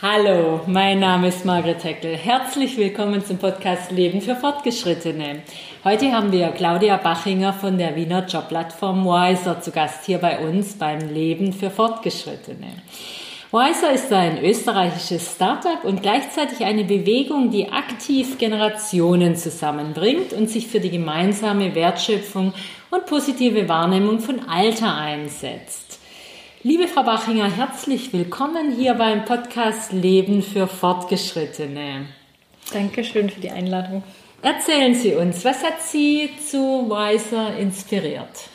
Hallo, 0.00 0.60
mein 0.68 1.00
Name 1.00 1.26
ist 1.26 1.44
Margret 1.44 1.82
Heckel. 1.82 2.16
Herzlich 2.16 2.76
willkommen 2.76 3.24
zum 3.24 3.36
Podcast 3.38 3.90
Leben 3.90 4.20
für 4.20 4.36
Fortgeschrittene. 4.36 5.42
Heute 5.82 6.12
haben 6.12 6.30
wir 6.30 6.50
Claudia 6.50 6.98
Bachinger 6.98 7.52
von 7.52 7.78
der 7.78 7.96
Wiener 7.96 8.24
Jobplattform 8.24 9.04
Wiser 9.04 9.60
zu 9.60 9.72
Gast 9.72 10.06
hier 10.06 10.18
bei 10.18 10.38
uns 10.38 10.74
beim 10.74 11.00
Leben 11.12 11.52
für 11.52 11.70
Fortgeschrittene. 11.70 12.74
Wiser 13.50 13.90
ist 13.90 14.12
ein 14.12 14.44
österreichisches 14.44 15.34
Startup 15.34 15.82
und 15.82 16.00
gleichzeitig 16.00 16.64
eine 16.64 16.84
Bewegung, 16.84 17.50
die 17.50 17.72
aktiv 17.72 18.38
Generationen 18.38 19.34
zusammenbringt 19.34 20.32
und 20.32 20.48
sich 20.48 20.68
für 20.68 20.78
die 20.78 20.90
gemeinsame 20.90 21.74
Wertschöpfung 21.74 22.52
und 22.92 23.06
positive 23.06 23.68
Wahrnehmung 23.68 24.20
von 24.20 24.48
Alter 24.48 24.94
einsetzt. 24.96 25.87
Liebe 26.64 26.88
Frau 26.88 27.04
Bachinger, 27.04 27.56
herzlich 27.56 28.12
willkommen 28.12 28.72
hier 28.76 28.94
beim 28.94 29.24
Podcast 29.24 29.92
Leben 29.92 30.42
für 30.42 30.66
Fortgeschrittene. 30.66 32.06
Dankeschön 32.72 33.30
für 33.30 33.40
die 33.40 33.50
Einladung. 33.50 34.02
Erzählen 34.42 34.92
Sie 34.92 35.14
uns, 35.14 35.44
was 35.44 35.62
hat 35.62 35.80
Sie 35.80 36.30
zu 36.50 36.58
Wiser 36.90 37.56
inspiriert? 37.56 38.48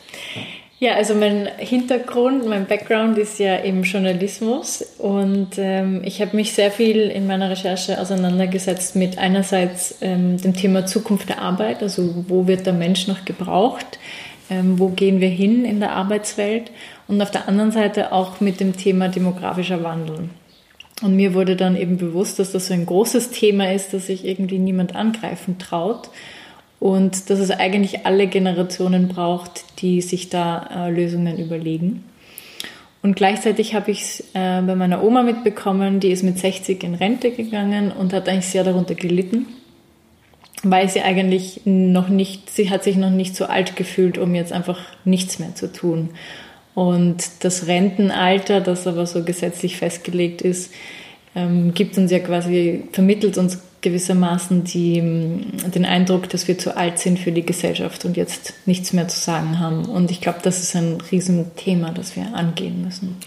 Ja, 0.80 0.96
also 0.96 1.16
mein 1.16 1.48
Hintergrund, 1.56 2.46
mein 2.46 2.66
Background 2.66 3.18
ist 3.18 3.40
ja 3.40 3.56
im 3.56 3.84
Journalismus 3.84 4.82
und 4.98 5.52
ähm, 5.56 6.02
ich 6.04 6.22
habe 6.22 6.36
mich 6.36 6.52
sehr 6.52 6.72
viel 6.72 7.04
in 7.04 7.26
meiner 7.26 7.50
Recherche 7.50 8.02
auseinandergesetzt 8.02 8.98
mit 8.98 9.18
einerseits 9.18 10.00
ähm, 10.02 10.36
dem 10.42 10.54
Thema 10.54 10.86
Zukunft 10.86 11.30
der 11.30 11.42
Arbeit, 11.42 11.82
also 11.82 12.26
wo 12.28 12.48
wird 12.48 12.66
der 12.66 12.74
Mensch 12.74 13.08
noch 13.08 13.24
gebraucht, 13.24 13.98
ähm, 14.50 14.80
wo 14.80 14.90
gehen 14.90 15.20
wir 15.22 15.30
hin 15.30 15.66
in 15.66 15.80
der 15.80 15.92
Arbeitswelt 15.94 16.72
und 17.08 17.22
auf 17.22 17.32
der 17.32 17.48
anderen 17.48 17.72
Seite 17.72 18.12
auch 18.12 18.40
mit 18.42 18.60
dem 18.60 18.76
Thema 18.76 19.08
demografischer 19.08 19.84
Wandel. 19.84 20.30
Und 21.02 21.16
mir 21.16 21.34
wurde 21.34 21.56
dann 21.56 21.76
eben 21.76 21.98
bewusst, 21.98 22.40
dass 22.40 22.52
das 22.52 22.68
so 22.68 22.74
ein 22.74 22.86
großes 22.86 23.32
Thema 23.32 23.72
ist, 23.74 23.94
dass 23.94 24.08
sich 24.08 24.26
irgendwie 24.26 24.60
niemand 24.60 24.96
angreifen 24.96 25.58
traut 25.58 26.10
und 26.80 27.30
dass 27.30 27.40
es 27.40 27.52
eigentlich 27.52 28.06
alle 28.06 28.28
Generationen 28.28 29.08
braucht, 29.08 29.82
die 29.82 30.02
sich 30.02 30.30
da 30.30 30.88
äh, 30.88 30.92
Lösungen 30.92 31.38
überlegen. 31.40 32.04
Und 33.02 33.18
gleichzeitig 33.18 33.76
habe 33.76 33.92
ich 33.92 34.02
es 34.02 34.20
äh, 34.34 34.62
bei 34.62 34.76
meiner 34.76 35.04
Oma 35.04 35.24
mitbekommen, 35.24 36.00
die 36.00 36.12
ist 36.12 36.24
mit 36.24 36.40
60 36.40 36.84
in 36.84 36.96
Rente 36.96 37.32
gegangen 37.32 37.92
und 37.92 38.14
hat 38.14 38.30
eigentlich 38.30 38.48
sehr 38.48 38.64
darunter 38.64 38.96
gelitten, 38.96 39.48
weil 40.62 40.90
sie 40.90 41.02
eigentlich 41.02 41.62
noch 41.66 42.10
nicht, 42.10 42.50
sie 42.50 42.70
hat 42.70 42.84
sich 42.84 42.96
noch 42.96 43.10
nicht 43.10 43.36
so 43.36 43.46
alt 43.46 43.76
gefühlt, 43.76 44.18
um 44.18 44.36
jetzt 44.36 44.54
einfach 44.54 44.80
nichts 45.04 45.40
mehr 45.40 45.56
zu 45.56 45.72
tun. 45.72 46.10
Und 46.76 47.24
das 47.42 47.68
Rentenalter, 47.68 48.62
das 48.62 48.88
aber 48.88 49.06
so 49.06 49.24
gesetzlich 49.24 49.78
festgelegt 49.78 50.42
ist, 50.42 50.72
ähm, 51.36 51.74
gibt 51.74 51.98
uns 51.98 52.12
ja 52.12 52.20
quasi, 52.20 52.86
vermittelt 52.92 53.38
uns 53.38 53.60
gewissermaßen 53.84 54.64
die, 54.64 55.00
den 55.00 55.86
Eindruck, 55.86 56.30
dass 56.30 56.48
wir 56.48 56.58
zu 56.58 56.76
alt 56.76 56.98
sind 56.98 57.20
für 57.20 57.32
die 57.32 57.46
Gesellschaft 57.46 58.06
und 58.06 58.18
jetzt 58.18 58.54
nichts 58.66 58.94
mehr 58.94 59.08
zu 59.08 59.20
sagen 59.20 59.60
haben. 59.60 59.86
Und 59.86 60.10
ich 60.10 60.22
glaube, 60.22 60.40
das 60.42 60.60
ist 60.64 60.76
ein 60.76 60.98
Riesenthema, 61.12 61.92
das 61.92 62.16
wir 62.16 62.34
angehen 62.34 62.84
müssen. 62.84 63.18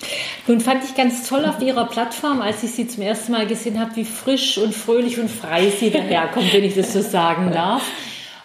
Nun 0.48 0.60
fand 0.60 0.82
ich 0.82 0.96
ganz 0.96 1.28
toll 1.28 1.44
auf 1.44 1.60
Ihrer 1.62 1.86
Plattform, 1.86 2.40
als 2.40 2.64
ich 2.64 2.72
Sie 2.72 2.88
zum 2.88 3.04
ersten 3.04 3.32
Mal 3.32 3.46
gesehen 3.46 3.78
habe, 3.78 3.94
wie 3.94 4.04
frisch 4.04 4.58
und 4.58 4.74
fröhlich 4.74 5.20
und 5.20 5.30
frei 5.30 5.70
Sie 5.70 5.90
daherkommt, 5.90 6.52
wenn 6.52 6.64
ich 6.64 6.74
das 6.74 6.92
so 6.92 7.02
sagen 7.02 7.52
darf. 7.52 7.82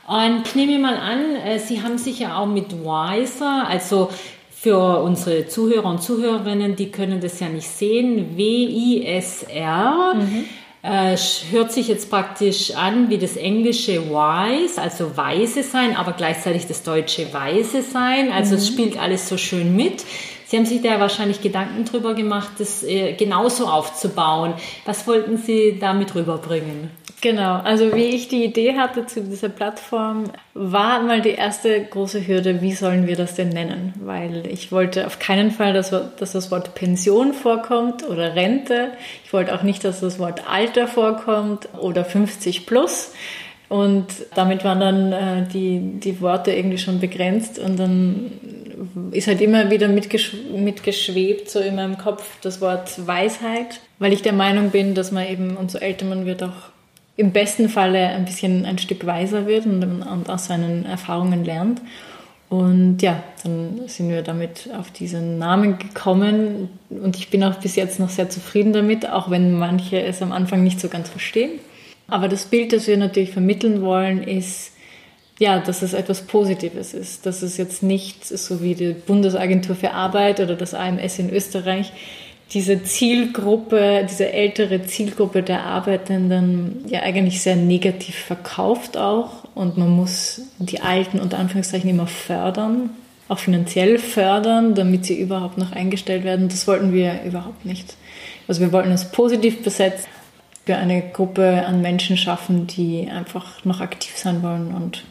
Und 0.07 0.45
ich 0.45 0.55
nehme 0.55 0.77
mal 0.77 0.97
an, 0.97 1.35
äh, 1.37 1.57
Sie 1.57 1.81
haben 1.81 1.97
sich 1.97 2.19
ja 2.19 2.37
auch 2.37 2.47
mit 2.47 2.73
Wiser, 2.73 3.65
also 3.67 4.09
für 4.51 5.01
unsere 5.01 5.47
Zuhörer 5.47 5.89
und 5.89 6.03
Zuhörerinnen, 6.03 6.75
die 6.75 6.91
können 6.91 7.19
das 7.19 7.39
ja 7.39 7.49
nicht 7.49 7.67
sehen. 7.67 8.37
W-I-S-R. 8.37 10.13
Mhm. 10.15 10.45
Äh, 10.83 11.15
hört 11.51 11.71
sich 11.71 11.87
jetzt 11.87 12.09
praktisch 12.09 12.75
an 12.75 13.09
wie 13.09 13.19
das 13.19 13.37
englische 13.37 14.09
wise, 14.09 14.81
also 14.81 15.15
weise 15.15 15.61
sein, 15.61 15.95
aber 15.95 16.13
gleichzeitig 16.13 16.65
das 16.65 16.81
deutsche 16.81 17.31
weise 17.33 17.83
sein. 17.83 18.31
Also 18.31 18.53
mhm. 18.53 18.57
es 18.57 18.67
spielt 18.67 18.97
alles 18.99 19.29
so 19.29 19.37
schön 19.37 19.75
mit. 19.75 20.03
Sie 20.47 20.57
haben 20.57 20.65
sich 20.65 20.81
da 20.81 20.99
wahrscheinlich 20.99 21.41
Gedanken 21.41 21.85
drüber 21.85 22.13
gemacht, 22.13 22.51
das 22.57 22.83
äh, 22.83 23.13
genauso 23.13 23.67
aufzubauen. 23.67 24.55
Was 24.83 25.07
wollten 25.07 25.37
Sie 25.37 25.77
damit 25.79 26.15
rüberbringen? 26.15 26.89
Genau, 27.21 27.57
also 27.57 27.93
wie 27.93 28.05
ich 28.05 28.29
die 28.29 28.43
Idee 28.43 28.77
hatte 28.77 29.05
zu 29.05 29.21
dieser 29.21 29.49
Plattform, 29.49 30.23
war 30.55 31.03
mal 31.03 31.21
die 31.21 31.29
erste 31.29 31.79
große 31.79 32.25
Hürde, 32.25 32.63
wie 32.63 32.73
sollen 32.73 33.05
wir 33.05 33.15
das 33.15 33.35
denn 33.35 33.49
nennen? 33.49 33.93
Weil 34.03 34.47
ich 34.47 34.71
wollte 34.71 35.05
auf 35.05 35.19
keinen 35.19 35.51
Fall, 35.51 35.73
dass, 35.73 35.91
dass 35.91 36.31
das 36.31 36.49
Wort 36.49 36.73
Pension 36.73 37.33
vorkommt 37.33 38.09
oder 38.09 38.35
Rente. 38.35 38.89
Ich 39.23 39.33
wollte 39.33 39.53
auch 39.53 39.61
nicht, 39.61 39.83
dass 39.83 39.99
das 39.99 40.17
Wort 40.17 40.49
Alter 40.49 40.87
vorkommt 40.87 41.69
oder 41.79 42.03
50 42.03 42.65
plus. 42.65 43.13
Und 43.69 44.07
damit 44.33 44.63
waren 44.63 44.79
dann 44.79 45.13
äh, 45.13 45.47
die, 45.47 45.79
die 45.99 46.21
Worte 46.21 46.51
irgendwie 46.51 46.79
schon 46.79 46.99
begrenzt 46.99 47.59
und 47.59 47.79
dann 47.79 48.31
ist 49.11 49.27
halt 49.27 49.41
immer 49.41 49.69
wieder 49.69 49.87
mitgesch 49.87 50.33
mitgeschwebt, 50.53 51.49
so 51.49 51.59
in 51.59 51.75
meinem 51.75 51.97
Kopf, 51.97 52.27
das 52.41 52.61
Wort 52.61 53.07
Weisheit, 53.07 53.79
weil 53.99 54.11
ich 54.11 54.23
der 54.23 54.33
Meinung 54.33 54.71
bin, 54.71 54.95
dass 54.95 55.11
man 55.11 55.27
eben, 55.27 55.55
umso 55.55 55.77
älter 55.77 56.05
man 56.05 56.25
wird, 56.25 56.43
auch 56.43 56.70
im 57.17 57.31
besten 57.31 57.69
Falle 57.69 58.07
ein 58.07 58.25
bisschen 58.25 58.65
ein 58.65 58.77
Stück 58.77 59.05
weiser 59.05 59.45
wird 59.45 59.65
und, 59.65 59.83
und 59.83 60.29
aus 60.29 60.45
seinen 60.45 60.85
Erfahrungen 60.85 61.43
lernt. 61.45 61.81
Und 62.49 63.01
ja, 63.01 63.23
dann 63.43 63.87
sind 63.87 64.09
wir 64.09 64.23
damit 64.23 64.69
auf 64.77 64.91
diesen 64.91 65.37
Namen 65.37 65.79
gekommen 65.79 66.67
und 66.89 67.15
ich 67.15 67.29
bin 67.29 67.45
auch 67.45 67.55
bis 67.55 67.77
jetzt 67.77 67.97
noch 67.97 68.09
sehr 68.09 68.29
zufrieden 68.29 68.73
damit, 68.73 69.09
auch 69.09 69.29
wenn 69.29 69.57
manche 69.57 70.01
es 70.01 70.21
am 70.21 70.33
Anfang 70.33 70.61
nicht 70.61 70.81
so 70.81 70.89
ganz 70.89 71.07
verstehen. 71.07 71.59
Aber 72.09 72.27
das 72.27 72.45
Bild, 72.45 72.73
das 72.73 72.87
wir 72.87 72.97
natürlich 72.97 73.31
vermitteln 73.31 73.81
wollen, 73.81 74.21
ist, 74.21 74.73
ja, 75.39 75.59
dass 75.59 75.81
es 75.81 75.93
etwas 75.93 76.23
Positives 76.23 76.93
ist, 76.93 77.25
dass 77.25 77.41
es 77.41 77.55
jetzt 77.55 77.83
nicht 77.83 78.25
so 78.25 78.61
wie 78.61 78.75
die 78.75 78.93
Bundesagentur 78.93 79.75
für 79.75 79.91
Arbeit 79.91 80.41
oder 80.41 80.55
das 80.55 80.73
AMS 80.73 81.19
in 81.19 81.29
Österreich 81.29 81.93
diese 82.53 82.83
Zielgruppe, 82.83 84.05
diese 84.09 84.31
ältere 84.31 84.83
Zielgruppe 84.83 85.41
der 85.41 85.63
Arbeitenden 85.63 86.83
ja 86.87 87.01
eigentlich 87.01 87.41
sehr 87.41 87.55
negativ 87.55 88.15
verkauft 88.15 88.97
auch 88.97 89.45
und 89.55 89.77
man 89.77 89.89
muss 89.89 90.41
die 90.59 90.81
Alten 90.81 91.19
unter 91.19 91.39
Anführungszeichen 91.39 91.89
immer 91.89 92.07
fördern, 92.07 92.89
auch 93.29 93.39
finanziell 93.39 93.97
fördern, 93.97 94.75
damit 94.75 95.05
sie 95.05 95.17
überhaupt 95.17 95.57
noch 95.57 95.71
eingestellt 95.71 96.25
werden. 96.25 96.49
Das 96.49 96.67
wollten 96.67 96.91
wir 96.91 97.23
überhaupt 97.23 97.65
nicht. 97.65 97.95
Also 98.49 98.59
wir 98.59 98.73
wollten 98.73 98.91
es 98.91 99.09
positiv 99.11 99.63
besetzt 99.63 100.09
für 100.65 100.75
eine 100.75 101.01
Gruppe 101.01 101.65
an 101.65 101.81
Menschen 101.81 102.17
schaffen, 102.17 102.67
die 102.67 103.09
einfach 103.09 103.63
noch 103.63 103.79
aktiv 103.79 104.17
sein 104.17 104.43
wollen 104.43 104.73
und 104.73 105.03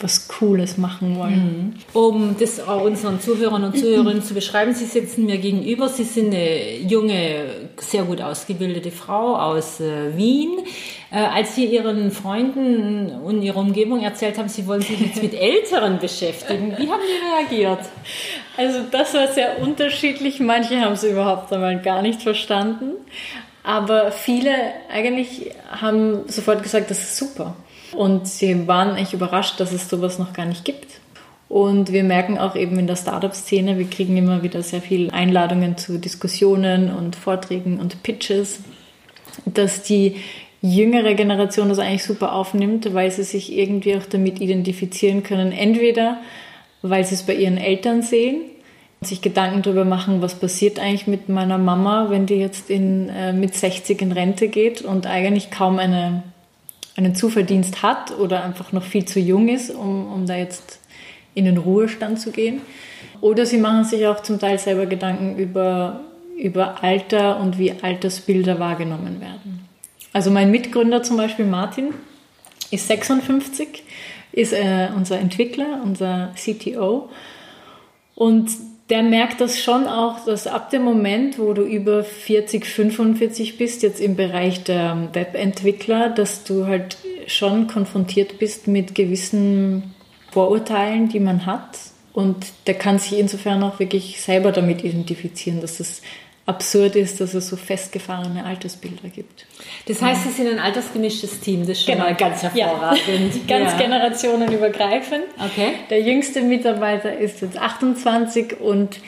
was 0.00 0.28
Cooles 0.28 0.78
machen 0.78 1.16
wollen. 1.16 1.74
Mhm. 1.92 2.00
Um 2.00 2.36
das 2.38 2.60
auch 2.60 2.84
unseren 2.84 3.20
Zuhörern 3.20 3.64
und 3.64 3.76
Zuhörerinnen 3.76 4.22
zu 4.22 4.32
beschreiben, 4.32 4.72
Sie 4.72 4.84
sitzen 4.84 5.26
mir 5.26 5.38
gegenüber. 5.38 5.88
Sie 5.88 6.04
sind 6.04 6.32
eine 6.32 6.76
junge, 6.76 7.46
sehr 7.78 8.04
gut 8.04 8.20
ausgebildete 8.20 8.92
Frau 8.92 9.36
aus 9.36 9.80
äh, 9.80 10.16
Wien. 10.16 10.50
Äh, 11.10 11.16
als 11.16 11.56
Sie 11.56 11.64
Ihren 11.64 12.12
Freunden 12.12 13.10
und 13.10 13.42
Ihrer 13.42 13.56
Umgebung 13.56 14.00
erzählt 14.02 14.38
haben, 14.38 14.48
Sie 14.48 14.68
wollen 14.68 14.82
sich 14.82 15.00
jetzt 15.00 15.20
mit 15.20 15.34
Älteren 15.40 15.98
beschäftigen, 15.98 16.76
wie 16.78 16.88
haben 16.88 17.02
die 17.02 17.56
reagiert? 17.56 17.84
Also 18.56 18.80
das 18.90 19.14
war 19.14 19.26
sehr 19.28 19.60
unterschiedlich. 19.60 20.38
Manche 20.38 20.80
haben 20.80 20.92
es 20.92 21.02
überhaupt 21.02 21.52
einmal 21.52 21.80
gar 21.80 22.02
nicht 22.02 22.22
verstanden. 22.22 22.92
Aber 23.64 24.12
viele 24.12 24.52
eigentlich 24.90 25.50
haben 25.70 26.28
sofort 26.28 26.62
gesagt, 26.62 26.90
das 26.90 26.98
ist 26.98 27.16
super. 27.16 27.56
Und 27.92 28.26
sie 28.26 28.66
waren 28.68 28.96
echt 28.96 29.12
überrascht, 29.12 29.60
dass 29.60 29.72
es 29.72 29.88
sowas 29.88 30.18
noch 30.18 30.32
gar 30.32 30.46
nicht 30.46 30.64
gibt. 30.64 31.00
Und 31.48 31.92
wir 31.92 32.04
merken 32.04 32.38
auch 32.38 32.56
eben 32.56 32.78
in 32.78 32.86
der 32.86 32.96
Startup-Szene, 32.96 33.78
wir 33.78 33.88
kriegen 33.88 34.16
immer 34.16 34.42
wieder 34.42 34.62
sehr 34.62 34.82
viele 34.82 35.12
Einladungen 35.12 35.78
zu 35.78 35.98
Diskussionen 35.98 36.94
und 36.94 37.16
Vorträgen 37.16 37.80
und 37.80 38.02
Pitches, 38.02 38.60
dass 39.46 39.82
die 39.82 40.16
jüngere 40.60 41.14
Generation 41.14 41.70
das 41.70 41.78
eigentlich 41.78 42.04
super 42.04 42.32
aufnimmt, 42.32 42.92
weil 42.92 43.10
sie 43.10 43.22
sich 43.22 43.56
irgendwie 43.56 43.96
auch 43.96 44.04
damit 44.04 44.40
identifizieren 44.40 45.22
können. 45.22 45.52
Entweder 45.52 46.18
weil 46.82 47.04
sie 47.04 47.14
es 47.14 47.22
bei 47.22 47.34
ihren 47.34 47.58
Eltern 47.58 48.02
sehen, 48.02 48.42
sich 49.00 49.22
Gedanken 49.22 49.62
darüber 49.62 49.84
machen, 49.84 50.22
was 50.22 50.34
passiert 50.34 50.78
eigentlich 50.78 51.06
mit 51.06 51.28
meiner 51.28 51.58
Mama, 51.58 52.06
wenn 52.10 52.26
die 52.26 52.36
jetzt 52.36 52.68
in, 52.68 53.08
äh, 53.08 53.32
mit 53.32 53.54
60 53.54 54.02
in 54.02 54.12
Rente 54.12 54.48
geht 54.48 54.82
und 54.82 55.06
eigentlich 55.06 55.50
kaum 55.50 55.78
eine 55.78 56.24
einen 56.98 57.14
Zuverdienst 57.14 57.82
hat 57.82 58.18
oder 58.18 58.42
einfach 58.42 58.72
noch 58.72 58.82
viel 58.82 59.04
zu 59.04 59.20
jung 59.20 59.48
ist, 59.48 59.70
um, 59.70 60.12
um 60.12 60.26
da 60.26 60.34
jetzt 60.34 60.80
in 61.34 61.44
den 61.44 61.56
Ruhestand 61.56 62.20
zu 62.20 62.32
gehen. 62.32 62.60
Oder 63.20 63.46
sie 63.46 63.58
machen 63.58 63.84
sich 63.84 64.06
auch 64.08 64.20
zum 64.22 64.40
Teil 64.40 64.58
selber 64.58 64.86
Gedanken 64.86 65.38
über, 65.38 66.00
über 66.36 66.82
Alter 66.82 67.38
und 67.38 67.56
wie 67.56 67.72
Altersbilder 67.80 68.58
wahrgenommen 68.58 69.20
werden. 69.20 69.68
Also 70.12 70.32
mein 70.32 70.50
Mitgründer 70.50 71.04
zum 71.04 71.16
Beispiel 71.16 71.46
Martin 71.46 71.94
ist 72.72 72.88
56, 72.88 73.84
ist 74.32 74.52
äh, 74.52 74.88
unser 74.96 75.20
Entwickler, 75.20 75.80
unser 75.84 76.32
CTO. 76.34 77.10
Und 78.16 78.50
der 78.90 79.02
merkt 79.02 79.40
das 79.40 79.60
schon 79.60 79.86
auch, 79.86 80.24
dass 80.24 80.46
ab 80.46 80.70
dem 80.70 80.82
Moment, 80.82 81.38
wo 81.38 81.52
du 81.52 81.62
über 81.62 82.02
40, 82.04 82.64
45 82.64 83.58
bist, 83.58 83.82
jetzt 83.82 84.00
im 84.00 84.16
Bereich 84.16 84.64
der 84.64 85.08
Webentwickler, 85.12 86.08
dass 86.08 86.44
du 86.44 86.66
halt 86.66 86.96
schon 87.26 87.66
konfrontiert 87.66 88.38
bist 88.38 88.66
mit 88.66 88.94
gewissen 88.94 89.94
Vorurteilen, 90.30 91.08
die 91.08 91.20
man 91.20 91.44
hat. 91.44 91.78
Und 92.14 92.46
der 92.66 92.74
kann 92.74 92.98
sich 92.98 93.18
insofern 93.18 93.62
auch 93.62 93.78
wirklich 93.78 94.20
selber 94.20 94.52
damit 94.52 94.82
identifizieren, 94.82 95.60
dass 95.60 95.80
es 95.80 96.02
absurd 96.48 96.96
ist, 96.96 97.20
dass 97.20 97.34
es 97.34 97.48
so 97.48 97.56
festgefahrene 97.56 98.44
Altersbilder 98.44 99.08
gibt. 99.08 99.46
Das 99.86 100.00
heißt, 100.00 100.24
Sie 100.24 100.30
sind 100.30 100.48
ein 100.48 100.58
altersgemischtes 100.58 101.40
Team, 101.40 101.60
das 101.60 101.70
ist 101.70 101.84
schon 101.84 101.94
genau. 101.94 102.06
mal 102.06 102.14
ganz 102.14 102.42
hervorragend. 102.42 103.02
Ja. 103.06 103.40
ganz 103.58 103.72
ja. 103.72 103.78
generationenübergreifend. 103.78 105.24
Okay. 105.38 105.74
Der 105.90 106.00
jüngste 106.00 106.40
Mitarbeiter 106.40 107.16
ist 107.18 107.42
jetzt 107.42 107.58
28 107.58 108.60
und 108.60 108.98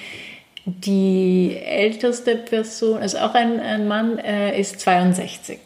die 0.66 1.56
älteste 1.64 2.36
Person, 2.36 2.98
also 2.98 3.18
auch 3.18 3.32
ein, 3.32 3.58
ein 3.58 3.88
Mann, 3.88 4.18
äh, 4.18 4.60
ist 4.60 4.78
62. 4.80 5.58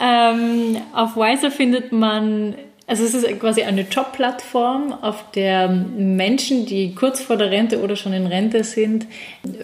ähm, 0.00 0.76
auf 0.94 1.16
Wiser 1.16 1.50
findet 1.50 1.92
man 1.92 2.56
also 2.86 3.04
es 3.04 3.14
ist 3.14 3.40
quasi 3.40 3.62
eine 3.62 3.82
Jobplattform, 3.82 4.92
auf 4.92 5.30
der 5.30 5.68
Menschen, 5.68 6.66
die 6.66 6.94
kurz 6.94 7.22
vor 7.22 7.36
der 7.36 7.50
Rente 7.50 7.82
oder 7.82 7.96
schon 7.96 8.12
in 8.12 8.26
Rente 8.26 8.62
sind, 8.62 9.06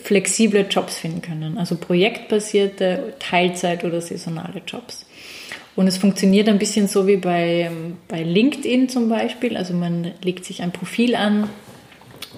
flexible 0.03 0.67
Jobs 0.69 0.97
finden 0.97 1.21
können. 1.21 1.59
Also 1.59 1.77
projektbasierte, 1.77 3.15
Teilzeit- 3.19 3.85
oder 3.85 4.01
saisonale 4.01 4.63
Jobs. 4.67 5.05
Und 5.77 5.87
es 5.87 5.97
funktioniert 5.97 6.49
ein 6.49 6.59
bisschen 6.59 6.89
so 6.89 7.07
wie 7.07 7.17
bei, 7.17 7.71
bei 8.09 8.23
LinkedIn 8.23 8.89
zum 8.89 9.09
Beispiel. 9.09 9.57
Also 9.57 9.73
man 9.75 10.13
legt 10.23 10.45
sich 10.45 10.63
ein 10.63 10.73
Profil 10.73 11.15
an 11.15 11.49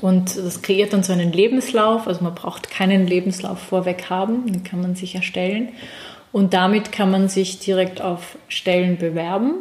und 0.00 0.36
das 0.36 0.62
kreiert 0.62 0.92
dann 0.92 1.02
so 1.02 1.12
einen 1.12 1.32
Lebenslauf. 1.32 2.06
Also 2.06 2.22
man 2.22 2.34
braucht 2.34 2.70
keinen 2.70 3.06
Lebenslauf 3.06 3.58
vorweg 3.58 4.10
haben, 4.10 4.46
den 4.52 4.64
kann 4.64 4.80
man 4.80 4.94
sich 4.94 5.14
erstellen. 5.14 5.70
Und 6.30 6.54
damit 6.54 6.92
kann 6.92 7.10
man 7.10 7.28
sich 7.28 7.58
direkt 7.58 8.00
auf 8.00 8.36
Stellen 8.48 8.96
bewerben 8.96 9.54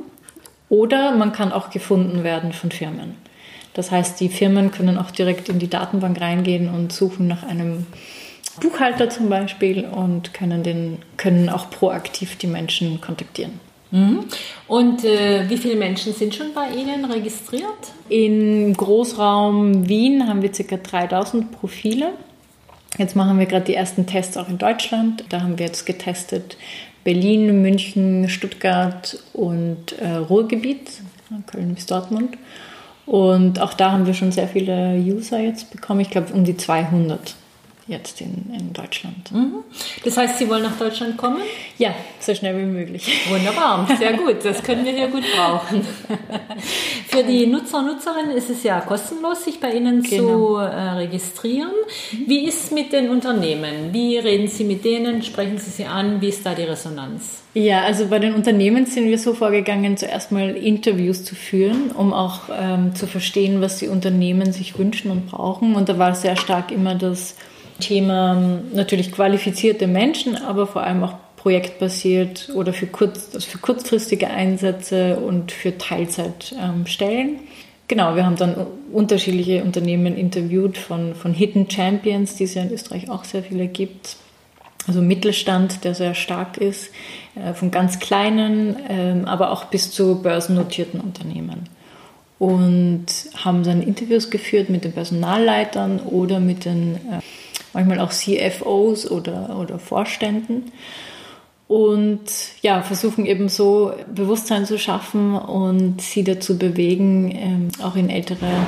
oder 0.70 1.12
man 1.16 1.34
kann 1.34 1.52
auch 1.52 1.70
gefunden 1.70 2.24
werden 2.24 2.54
von 2.54 2.72
Firmen. 2.72 3.16
Das 3.74 3.92
heißt, 3.92 4.20
die 4.20 4.30
Firmen 4.30 4.72
können 4.72 4.98
auch 4.98 5.12
direkt 5.12 5.50
in 5.50 5.60
die 5.60 5.70
Datenbank 5.70 6.20
reingehen 6.20 6.70
und 6.70 6.92
suchen 6.92 7.28
nach 7.28 7.44
einem 7.44 7.86
Buchhalter 8.60 9.10
zum 9.10 9.30
Beispiel 9.30 9.86
und 9.86 10.34
können, 10.34 10.64
den, 10.64 11.00
können 11.18 11.50
auch 11.50 11.70
proaktiv 11.70 12.38
die 12.38 12.48
Menschen 12.48 13.00
kontaktieren. 13.00 13.60
Mhm. 13.92 14.26
Und 14.68 15.04
äh, 15.04 15.50
wie 15.50 15.58
viele 15.58 15.76
Menschen 15.76 16.14
sind 16.14 16.34
schon 16.34 16.54
bei 16.54 16.70
Ihnen 16.70 17.06
registriert? 17.06 17.92
Im 18.10 18.74
Großraum 18.74 19.88
Wien 19.88 20.28
haben 20.28 20.42
wir 20.42 20.52
ca. 20.52 20.78
3000 20.78 21.52
Profile. 21.52 22.14
Jetzt 22.98 23.16
machen 23.16 23.40
wir 23.40 23.46
gerade 23.46 23.66
die 23.66 23.76
ersten 23.76 24.06
Tests 24.06 24.38
auch 24.38 24.50
in 24.50 24.58
Deutschland. 24.58 25.26
Da 25.30 25.42
haben 25.42 25.58
wir 25.58 25.66
jetzt 25.66 25.86
getestet 25.86 26.58
Berlin, 27.04 27.62
München, 27.62 28.30
Stuttgart 28.30 29.18
und 29.34 29.94
äh, 30.00 30.10
Ruhrgebiet, 30.10 30.92
Köln 31.48 31.74
bis 31.74 31.86
Dortmund. 31.86 32.38
Und 33.06 33.60
auch 33.60 33.74
da 33.74 33.92
haben 33.92 34.06
wir 34.06 34.14
schon 34.14 34.32
sehr 34.32 34.48
viele 34.48 34.96
User 34.96 35.40
jetzt 35.40 35.72
bekommen. 35.72 36.02
Ich 36.02 36.10
glaube 36.10 36.34
um 36.34 36.44
die 36.44 36.56
200 36.56 37.36
jetzt 37.92 38.22
in, 38.22 38.52
in 38.58 38.74
Deutschland. 38.74 39.32
Mhm. 39.32 39.64
Das 40.04 40.18
heißt, 40.18 40.40
Sie 40.40 40.50
wollen 40.50 40.64
nach 40.64 40.78
Deutschland 40.78 41.18
kommen? 41.18 41.42
Ja, 41.78 41.94
so 42.20 42.34
schnell 42.34 42.58
wie 42.58 42.66
möglich. 42.66 43.08
Wunderbar, 43.30 43.88
sehr 44.00 44.14
gut. 44.14 44.44
Das 44.44 44.64
können 44.64 44.86
wir 44.86 44.94
hier 44.94 45.10
gut 45.10 45.24
brauchen. 45.36 45.86
Für 47.08 47.24
die 47.24 47.46
Nutzer 47.46 47.80
und 47.80 47.88
Nutzerinnen 47.88 48.32
ist 48.32 48.50
es 48.50 48.64
ja 48.64 48.82
kostenlos, 48.82 49.44
sich 49.44 49.60
bei 49.60 49.74
Ihnen 49.74 50.02
genau. 50.02 50.24
zu 50.24 50.56
äh, 50.58 50.92
registrieren. 50.92 51.72
Wie 52.26 52.48
ist 52.48 52.66
es 52.66 52.72
mit 52.72 52.94
den 52.94 53.10
Unternehmen? 53.10 53.94
Wie 53.94 54.18
reden 54.18 54.48
Sie 54.48 54.64
mit 54.64 54.84
denen? 54.86 55.22
Sprechen 55.22 55.58
Sie 55.58 55.70
sie 55.70 55.86
an? 55.86 56.22
Wie 56.22 56.30
ist 56.30 56.46
da 56.46 56.56
die 56.56 56.64
Resonanz? 56.64 57.42
Ja, 57.54 57.82
also 57.82 58.08
bei 58.08 58.20
den 58.20 58.34
Unternehmen 58.34 58.86
sind 58.86 59.08
wir 59.08 59.20
so 59.20 59.34
vorgegangen, 59.34 59.98
zuerst 59.98 60.32
mal 60.32 60.56
Interviews 60.56 61.26
zu 61.26 61.36
führen, 61.36 61.92
um 61.92 62.14
auch 62.14 62.44
ähm, 62.50 62.96
zu 62.96 63.08
verstehen, 63.08 63.60
was 63.60 63.78
die 63.78 63.90
Unternehmen 63.90 64.54
sich 64.54 64.80
wünschen 64.80 65.12
und 65.12 65.28
brauchen. 65.28 65.76
Und 65.76 65.90
da 65.90 65.98
war 65.98 66.16
sehr 66.16 66.38
stark 66.38 66.72
immer 66.72 66.96
das 66.96 67.36
Thema 67.82 68.38
ähm, 68.38 68.62
natürlich 68.74 69.12
qualifizierte 69.12 69.88
Menschen, 69.88 70.38
aber 70.38 70.66
vor 70.66 70.84
allem 70.84 71.04
auch 71.04 71.16
projektbasiert 71.42 72.50
oder 72.54 72.72
für, 72.72 72.86
kurz, 72.86 73.32
also 73.34 73.48
für 73.48 73.58
kurzfristige 73.58 74.30
Einsätze 74.30 75.18
und 75.18 75.52
für 75.52 75.76
Teilzeitstellen. 75.78 77.28
Ähm, 77.30 77.40
genau, 77.88 78.16
wir 78.16 78.26
haben 78.26 78.36
dann 78.36 78.56
unterschiedliche 78.94 79.64
Unternehmen 79.64 80.16
interviewt 80.16 80.78
von, 80.78 81.16
von 81.16 81.34
Hidden 81.34 81.70
Champions, 81.70 82.36
die 82.36 82.44
es 82.44 82.54
ja 82.54 82.62
in 82.62 82.72
Österreich 82.72 83.10
auch 83.10 83.24
sehr 83.24 83.42
viele 83.42 83.68
gibt. 83.68 84.18
Also 84.88 85.02
Mittelstand, 85.02 85.84
der 85.84 85.96
sehr 85.96 86.14
stark 86.14 86.58
ist, 86.58 86.92
äh, 87.36 87.54
von 87.54 87.72
ganz 87.72 88.00
kleinen, 88.00 88.76
ähm, 88.88 89.26
aber 89.26 89.52
auch 89.52 89.66
bis 89.66 89.92
zu 89.92 90.22
börsennotierten 90.22 91.00
Unternehmen. 91.00 91.70
Und 92.38 93.06
haben 93.36 93.64
dann 93.64 93.84
Interviews 93.84 94.30
geführt 94.32 94.70
mit 94.70 94.84
den 94.84 94.94
Personalleitern 94.94 96.00
oder 96.00 96.40
mit 96.40 96.66
den 96.66 96.96
äh, 96.96 97.20
manchmal 97.74 98.00
auch 98.00 98.12
CFOs 98.12 99.10
oder, 99.10 99.58
oder 99.60 99.80
Vorständen. 99.80 100.72
Und 101.68 102.20
ja, 102.62 102.82
versuchen 102.82 103.26
eben 103.26 103.48
so 103.48 103.94
Bewusstsein 104.14 104.66
zu 104.66 104.78
schaffen 104.78 105.36
und 105.36 106.02
sie 106.02 106.24
dazu 106.24 106.58
bewegen, 106.58 107.32
ähm, 107.34 107.68
auch 107.82 107.96
in 107.96 108.10
ältere 108.10 108.68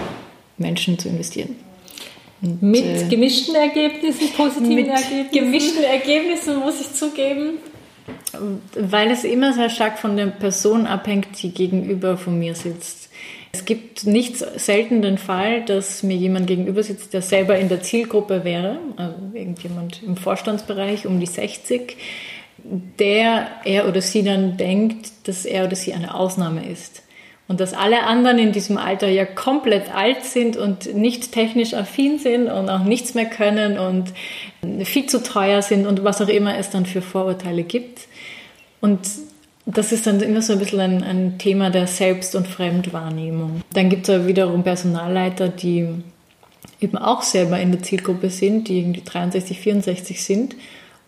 Menschen 0.58 0.98
zu 0.98 1.10
investieren. 1.10 1.58
Und, 2.42 2.64
mit 2.64 2.86
äh, 2.86 3.08
gemischten 3.10 3.56
Ergebnissen, 3.56 4.30
positiven 4.38 4.76
mit 4.76 4.88
Ergebnissen? 4.88 5.32
gemischten 5.32 5.84
Ergebnissen, 5.84 6.60
muss 6.60 6.80
ich 6.80 6.94
zugeben. 6.94 7.58
Weil 8.78 9.12
es 9.12 9.24
immer 9.24 9.54
sehr 9.54 9.70
stark 9.70 10.00
von 10.00 10.18
der 10.18 10.28
Person 10.28 10.88
abhängt, 10.88 11.42
die 11.42 11.52
gegenüber 11.52 12.18
von 12.18 12.40
mir 12.40 12.56
sitzt. 12.56 13.03
Es 13.56 13.66
gibt 13.66 14.08
nicht 14.08 14.38
selten 14.38 15.04
den 15.04 15.20
Fall, 15.20 15.64
dass 15.64 16.02
mir 16.02 16.18
jemand 16.18 16.48
gegenüber 16.48 16.82
sitzt, 16.82 17.14
der 17.14 17.22
selber 17.22 17.58
in 17.60 17.70
der 17.70 17.84
Zielgruppe 17.84 18.44
wäre, 18.44 18.80
also 18.98 19.16
irgendjemand 19.32 20.02
im 20.02 20.18
Vorstandsbereich 20.18 21.06
um 21.06 21.20
die 21.20 21.28
60, 21.28 21.96
der 22.98 23.48
er 23.64 23.88
oder 23.88 24.02
sie 24.02 24.24
dann 24.24 24.58
denkt, 24.58 25.12
dass 25.26 25.46
er 25.46 25.66
oder 25.66 25.76
sie 25.76 25.94
eine 25.94 26.16
Ausnahme 26.16 26.68
ist. 26.68 27.04
Und 27.48 27.60
dass 27.60 27.74
alle 27.74 28.04
anderen 28.04 28.40
in 28.40 28.54
diesem 28.54 28.78
Alter 28.78 29.08
ja 29.08 29.26
komplett 29.26 29.94
alt 29.94 30.24
sind 30.24 30.58
und 30.58 30.96
nicht 30.96 31.32
technisch 31.32 31.76
affin 31.76 32.18
sind 32.18 32.48
und 32.48 32.70
auch 32.70 32.84
nichts 32.84 33.14
mehr 33.14 33.26
können 33.26 33.78
und 33.78 34.14
viel 34.86 35.06
zu 35.06 35.22
teuer 35.22 35.62
sind 35.62 35.86
und 35.86 36.04
was 36.04 36.22
auch 36.22 36.30
immer 36.30 36.58
es 36.58 36.72
dann 36.72 36.88
für 36.88 37.04
Vorurteile 37.04 37.64
gibt. 37.64 38.08
Und 38.82 39.02
das 39.66 39.92
ist 39.92 40.08
dann 40.08 40.20
immer 40.22 40.42
so 40.42 40.54
ein 40.54 40.60
bisschen 40.60 40.80
ein, 40.80 41.04
ein 41.04 41.38
Thema 41.38 41.70
der 41.70 41.88
Selbst- 41.88 42.36
und 42.36 42.48
Fremdwahrnehmung. 42.48 43.62
Dann 43.74 43.90
gibt 43.90 44.08
es 44.08 44.16
aber 44.16 44.28
wiederum 44.28 44.64
Personalleiter, 44.64 45.48
die 45.48 45.88
eben 46.82 46.98
auch 46.98 47.22
selber 47.22 47.60
in 47.60 47.72
der 47.72 47.82
Zielgruppe 47.82 48.30
sind, 48.30 48.68
die 48.68 48.80
irgendwie 48.80 49.04
63, 49.04 49.60
64 49.60 50.24
sind 50.24 50.56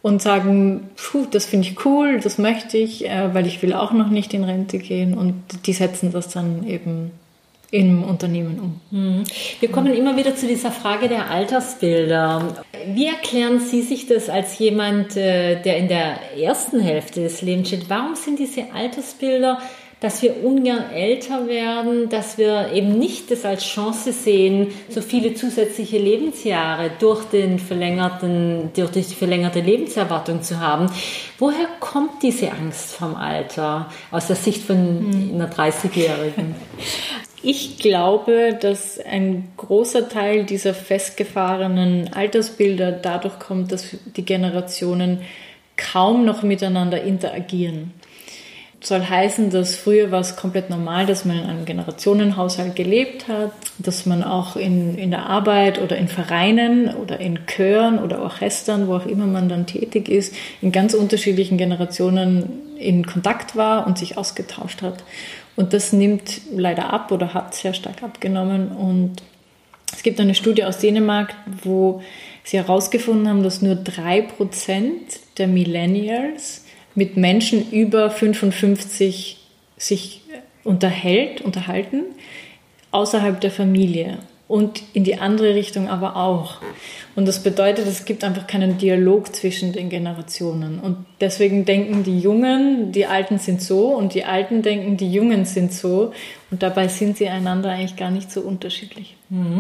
und 0.02 0.22
sagen, 0.22 0.90
puh, 0.96 1.26
das 1.30 1.46
finde 1.46 1.68
ich 1.68 1.86
cool, 1.86 2.20
das 2.20 2.38
möchte 2.38 2.78
ich, 2.78 3.10
äh, 3.10 3.34
weil 3.34 3.46
ich 3.48 3.62
will 3.62 3.74
auch 3.74 3.92
noch 3.92 4.10
nicht 4.10 4.34
in 4.34 4.44
Rente 4.44 4.78
gehen 4.78 5.16
und 5.16 5.34
die 5.66 5.74
setzen 5.74 6.12
das 6.12 6.30
dann 6.30 6.66
eben 6.68 7.12
im 7.76 8.04
Unternehmen 8.04 8.60
um. 8.60 8.98
Mhm. 8.98 9.24
Wir 9.60 9.70
kommen 9.70 9.94
immer 9.94 10.16
wieder 10.16 10.36
zu 10.36 10.48
dieser 10.48 10.72
Frage 10.72 11.10
der 11.10 11.30
Altersbilder. 11.30 12.64
Wie 12.88 13.08
erklären 13.08 13.60
Sie 13.60 13.82
sich 13.82 14.08
das 14.08 14.30
als 14.30 14.58
jemand, 14.60 15.18
äh, 15.18 15.62
der 15.62 15.78
in 15.78 15.90
der 15.90 16.20
ersten 16.38 16.80
Hälfte 16.80 17.22
des 17.22 17.42
Lebens 17.42 17.68
steht? 17.68 17.90
Warum 17.90 18.16
sind 18.16 18.40
diese 18.40 18.72
Altersbilder, 18.74 19.60
dass 20.00 20.22
wir 20.22 20.44
ungern 20.44 20.90
älter 20.92 21.48
werden, 21.48 22.08
dass 22.08 22.38
wir 22.38 22.72
eben 22.74 22.98
nicht 22.98 23.30
das 23.32 23.44
als 23.44 23.66
Chance 23.66 24.14
sehen, 24.14 24.68
so 24.88 25.02
viele 25.02 25.34
zusätzliche 25.34 25.98
Lebensjahre 25.98 26.92
durch, 27.00 27.26
den 27.26 27.60
verlängerten, 27.60 28.70
durch 28.74 28.92
die 28.92 29.04
verlängerte 29.04 29.60
Lebenserwartung 29.60 30.42
zu 30.42 30.62
haben? 30.62 30.90
Woher 31.40 31.68
kommt 31.82 32.24
diese 32.24 32.52
Angst 32.52 32.96
vom 32.96 33.16
Alter 33.16 33.90
aus 34.12 34.28
der 34.28 34.38
Sicht 34.38 34.64
von 34.64 34.78
hm. 34.78 35.32
einer 35.34 35.52
30-Jährigen? 35.52 36.56
Ich 37.48 37.78
glaube, 37.78 38.58
dass 38.60 39.00
ein 39.00 39.50
großer 39.56 40.10
Teil 40.10 40.46
dieser 40.46 40.74
festgefahrenen 40.74 42.12
Altersbilder 42.12 42.92
dadurch 42.92 43.38
kommt, 43.38 43.72
dass 43.72 43.96
die 44.16 44.26
Generationen 44.26 45.22
kaum 45.78 46.26
noch 46.26 46.42
miteinander 46.42 47.04
interagieren. 47.04 47.94
soll 48.82 49.04
heißen, 49.08 49.52
dass 49.52 49.76
früher 49.76 50.10
war 50.10 50.22
es 50.22 50.36
komplett 50.36 50.72
normal, 50.72 51.06
dass 51.06 51.24
man 51.24 51.38
in 51.38 51.44
einem 51.44 51.66
Generationenhaushalt 51.66 52.76
gelebt 52.76 53.28
hat, 53.28 53.52
dass 53.78 54.08
man 54.08 54.24
auch 54.24 54.56
in, 54.56 54.98
in 54.98 55.12
der 55.12 55.28
Arbeit 55.28 55.80
oder 55.80 55.98
in 55.98 56.08
Vereinen 56.08 56.96
oder 56.96 57.20
in 57.20 57.46
Chören 57.46 58.00
oder 58.00 58.24
Orchestern, 58.24 58.88
wo 58.88 58.96
auch 58.96 59.06
immer 59.06 59.28
man 59.28 59.50
dann 59.50 59.68
tätig 59.68 60.10
ist, 60.10 60.34
in 60.64 60.72
ganz 60.72 60.96
unterschiedlichen 60.96 61.60
Generationen 61.60 62.78
in 62.80 63.06
Kontakt 63.06 63.56
war 63.56 63.86
und 63.86 64.00
sich 64.00 64.18
ausgetauscht 64.18 64.82
hat. 64.82 65.04
Und 65.56 65.74
das 65.74 65.94
nimmt 65.94 66.42
leider 66.54 66.92
ab 66.92 67.12
oder 67.12 67.34
hat 67.34 67.56
sehr 67.56 67.74
stark 67.74 68.04
abgenommen. 68.04 68.70
Und 68.70 69.16
es 69.94 70.04
gibt 70.04 70.20
eine 70.20 70.36
Studie 70.36 70.66
aus 70.66 70.80
Dänemark, 70.80 71.34
wo 71.64 72.02
sie 72.44 72.58
herausgefunden 72.58 73.28
haben, 73.28 73.44
dass 73.44 73.62
nur 73.62 73.76
drei 73.76 74.22
Prozent 74.22 75.20
der 75.38 75.48
Millennials 75.48 76.66
mit 76.94 77.18
Menschen 77.18 77.72
über 77.72 78.10
55 78.10 79.38
sich 79.78 80.22
unterhält, 80.64 81.42
unterhalten, 81.42 82.04
außerhalb 82.92 83.40
der 83.42 83.52
Familie 83.52 84.20
und 84.48 84.84
in 84.94 85.04
die 85.04 85.18
andere 85.18 85.56
Richtung 85.56 85.88
aber 85.88 86.16
auch. 86.16 86.62
Und 87.16 87.28
das 87.28 87.42
bedeutet, 87.42 87.88
es 87.88 88.06
gibt 88.06 88.24
einfach 88.24 88.46
keinen 88.46 88.78
Dialog 88.78 89.36
zwischen 89.36 89.74
den 89.74 89.90
Generationen. 89.90 90.80
Und 90.80 90.98
deswegen 91.20 91.66
denken 91.66 92.04
die 92.04 92.20
Jungen, 92.20 92.92
die 92.92 93.06
Alten 93.06 93.40
sind 93.40 93.62
so 93.62 93.96
und 93.96 94.14
die 94.14 94.26
Alten 94.26 94.62
denken, 94.62 94.98
die 94.98 95.12
Jungen 95.12 95.46
sind 95.46 95.74
so. 95.74 96.14
Und 96.56 96.64
dabei 96.64 96.88
sind 96.88 97.18
sie 97.18 97.28
einander 97.28 97.72
eigentlich 97.72 97.98
gar 97.98 98.12
nicht 98.12 98.32
so 98.32 98.40
unterschiedlich. 98.40 99.18
Mhm. 99.28 99.60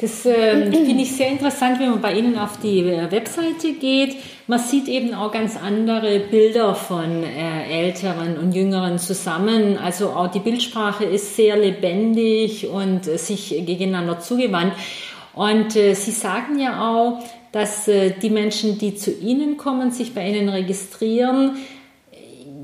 Das 0.00 0.26
äh, 0.26 0.72
finde 0.72 1.00
ich 1.00 1.12
sehr 1.12 1.28
interessant, 1.28 1.78
wenn 1.78 1.90
man 1.90 2.00
bei 2.00 2.14
Ihnen 2.14 2.36
auf 2.36 2.58
die 2.58 2.80
äh, 2.80 3.12
Webseite 3.12 3.74
geht. 3.74 4.16
Man 4.48 4.58
sieht 4.58 4.88
eben 4.88 5.14
auch 5.14 5.30
ganz 5.30 5.56
andere 5.56 6.18
Bilder 6.18 6.74
von 6.74 7.22
äh, 7.22 7.84
Älteren 7.84 8.38
und 8.38 8.56
Jüngeren 8.56 8.98
zusammen. 8.98 9.78
Also 9.78 10.08
auch 10.08 10.32
die 10.32 10.40
Bildsprache 10.40 11.04
ist 11.04 11.36
sehr 11.36 11.56
lebendig 11.56 12.66
und 12.66 13.06
äh, 13.06 13.18
sich 13.18 13.50
gegeneinander 13.64 14.18
zugewandt. 14.18 14.72
Und 15.34 15.76
äh, 15.76 15.94
Sie 15.94 16.10
sagen 16.10 16.58
ja 16.58 16.90
auch, 16.90 17.22
dass 17.52 17.86
äh, 17.86 18.14
die 18.20 18.30
Menschen, 18.30 18.78
die 18.78 18.96
zu 18.96 19.12
Ihnen 19.12 19.58
kommen, 19.58 19.92
sich 19.92 20.12
bei 20.12 20.28
Ihnen 20.28 20.48
registrieren, 20.48 21.58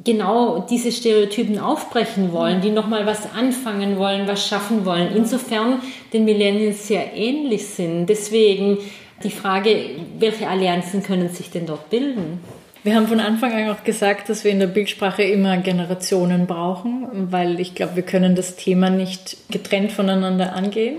genau 0.05 0.67
diese 0.69 0.93
Stereotypen 0.93 1.59
aufbrechen 1.59 2.33
wollen, 2.33 2.61
die 2.61 2.71
nochmal 2.71 3.07
was 3.07 3.33
anfangen 3.35 3.99
wollen, 3.99 4.26
was 4.26 4.47
schaffen 4.47 4.85
wollen. 4.85 5.14
Insofern 5.14 5.81
den 6.12 6.25
Millennials 6.25 6.87
sehr 6.87 7.14
ähnlich 7.14 7.67
sind. 7.67 8.07
Deswegen 8.07 8.78
die 9.23 9.31
Frage, 9.31 9.76
welche 10.19 10.49
Allianzen 10.49 11.02
können 11.02 11.28
sich 11.28 11.50
denn 11.50 11.67
dort 11.67 11.90
bilden? 11.90 12.40
Wir 12.85 12.95
haben 12.95 13.09
von 13.09 13.21
Anfang 13.21 13.52
an 13.52 13.71
auch 13.71 13.83
gesagt, 13.83 14.28
dass 14.28 14.45
wir 14.45 14.52
in 14.52 14.61
der 14.61 14.69
Bildsprache 14.69 15.23
immer 15.23 15.57
Generationen 15.59 16.47
brauchen, 16.47 17.09
weil 17.31 17.59
ich 17.59 17.75
glaube, 17.75 17.97
wir 17.97 18.05
können 18.05 18.37
das 18.37 18.57
Thema 18.57 18.88
nicht 18.88 19.37
getrennt 19.50 19.90
voneinander 19.93 20.55
angehen. 20.55 20.99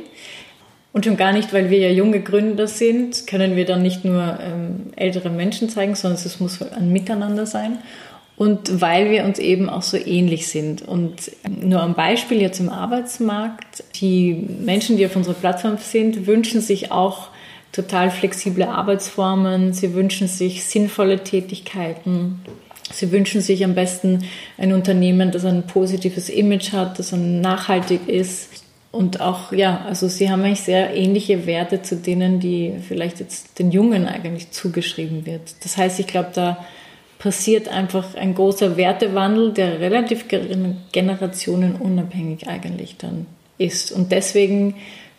Und 0.91 1.06
schon 1.06 1.18
gar 1.18 1.32
nicht, 1.32 1.53
weil 1.53 1.70
wir 1.70 1.77
ja 1.77 1.89
junge 1.89 2.20
Gründer 2.20 2.68
sind, 2.68 3.27
können 3.27 3.56
wir 3.56 3.65
dann 3.65 3.82
nicht 3.82 4.03
nur 4.03 4.39
ähm, 4.41 4.91
ältere 4.96 5.29
Menschen 5.29 5.70
zeigen, 5.70 5.96
sondern 5.96 6.20
es 6.24 6.39
muss 6.39 6.62
ein 6.62 6.91
Miteinander 6.91 7.46
sein 7.46 7.77
und 8.39 8.79
weil 8.79 9.12
wir 9.12 9.25
uns 9.25 9.38
eben 9.38 9.69
auch 9.69 9.81
so 9.81 9.98
ähnlich 9.98 10.48
sind. 10.48 10.81
Und 10.81 11.29
nur 11.46 11.81
am 11.81 11.93
Beispiel 11.93 12.41
jetzt 12.41 12.62
im 12.62 12.69
Arbeitsmarkt, 12.69 13.84
die 13.96 14.34
Menschen, 14.34 14.96
die 14.96 15.05
auf 15.05 15.17
unserer 15.17 15.34
Plattform 15.34 15.77
sind, 15.77 16.25
wünschen 16.25 16.62
sich 16.62 16.89
auch 16.89 17.27
total 17.74 18.10
flexible 18.10 18.63
Arbeitsformen, 18.63 19.74
sie 19.74 19.93
wünschen 19.93 20.29
sich 20.29 20.63
sinnvolle 20.63 21.22
Tätigkeiten. 21.22 22.39
Sie 22.89 23.12
wünschen 23.12 23.41
sich 23.41 23.65
am 23.65 23.75
besten 23.75 24.24
ein 24.58 24.72
Unternehmen, 24.72 25.31
das 25.31 25.43
ein 25.43 25.67
positives 25.67 26.29
Image 26.29 26.72
hat, 26.72 26.98
das 26.98 27.12
nachhaltig 27.12 28.08
ist. 28.08 28.63
Und 28.93 29.19
auch, 29.19 29.51
ja, 29.51 29.84
also 29.86 30.08
sie 30.08 30.31
haben 30.31 30.43
eigentlich 30.43 30.62
sehr 30.62 30.96
ähnliche 30.96 31.46
Werte 31.46 31.81
zu 31.81 31.98
denen, 31.98 32.39
die 32.39 32.75
vielleicht 32.88 33.19
jetzt 33.19 33.60
den 33.60 33.72
Jungen 33.72 34.08
eigentlich 34.08 34.51
zugeschrieben 34.51 35.25
wird. 35.25 35.41
Das 35.62 35.75
heißt, 35.75 36.00
ich 36.00 36.08
glaube, 36.08 36.29
da 36.34 36.65
passiert 37.19 37.67
einfach 37.67 38.15
ein 38.15 38.33
großer 38.33 38.77
Wertewandel, 38.77 39.51
der 39.51 39.79
relativ 39.79 40.25
generationenunabhängig 40.91 42.47
eigentlich 42.47 42.97
dann 42.97 43.27
ist. 43.59 43.91
Und 43.91 44.11
deswegen 44.11 44.75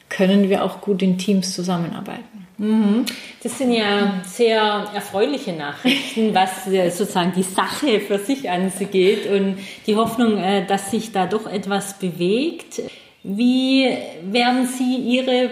können 0.09 0.49
wir 0.49 0.65
auch 0.65 0.81
gut 0.81 1.03
in 1.03 1.19
Teams 1.19 1.55
zusammenarbeiten. 1.55 2.47
Mhm. 2.57 3.07
Das 3.43 3.59
sind 3.59 3.73
ja 3.73 4.23
sehr 4.27 4.61
erfreuliche 4.95 5.53
Nachrichten, 5.53 6.35
was 6.35 6.67
äh, 6.67 6.91
sozusagen 6.91 7.33
die 7.37 7.43
Sache 7.43 8.01
für 8.01 8.19
sich 8.19 8.51
angeht 8.51 9.31
und 9.31 9.59
die 9.87 9.97
Hoffnung, 9.97 10.39
äh, 10.39 10.67
dass 10.67 10.91
sich 10.91 11.13
da 11.13 11.27
doch 11.27 11.47
etwas 11.47 11.99
bewegt. 11.99 12.83
Wie 13.23 13.87
werden 14.23 14.67
Sie 14.67 14.97
Ihre 14.97 15.51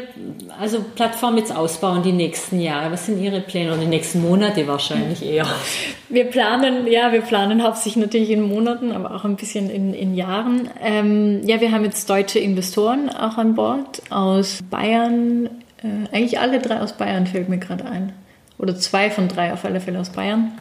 also 0.59 0.83
Plattform 0.95 1.37
jetzt 1.37 1.55
ausbauen 1.55 2.03
die 2.03 2.13
nächsten 2.13 2.61
Jahre? 2.61 2.93
Was 2.93 3.07
sind 3.07 3.21
Ihre 3.21 3.41
Pläne 3.41 3.73
oder 3.73 3.83
die 3.83 3.87
nächsten 3.87 4.23
Monate 4.23 4.67
wahrscheinlich 4.67 5.23
eher? 5.23 5.47
Wir 6.09 6.25
planen, 6.25 6.87
ja, 6.87 7.13
wir 7.13 7.21
planen 7.21 7.63
hauptsächlich 7.63 7.97
natürlich 7.97 8.31
in 8.31 8.41
Monaten, 8.41 8.93
aber 8.93 9.15
auch 9.15 9.25
ein 9.27 9.37
bisschen 9.37 9.69
in, 9.69 9.93
in 9.93 10.15
Jahren. 10.15 10.71
Ähm, 10.83 11.47
ja, 11.47 11.61
wir 11.61 11.71
haben 11.71 11.85
jetzt 11.85 12.09
deutsche 12.09 12.39
Investoren 12.39 13.11
auch 13.11 13.37
an 13.37 13.55
Bord 13.55 14.01
aus 14.09 14.61
Bayern. 14.71 15.51
Äh, 15.83 16.15
eigentlich 16.17 16.39
alle 16.39 16.61
drei 16.61 16.81
aus 16.81 16.95
Bayern 16.95 17.27
fällt 17.27 17.51
mir 17.51 17.59
gerade 17.59 17.85
ein. 17.85 18.15
Oder 18.57 18.77
zwei 18.77 19.11
von 19.11 19.29
drei 19.29 19.53
auf 19.53 19.67
alle 19.67 19.81
Fälle 19.81 20.01
aus 20.01 20.09
Bayern. 20.09 20.53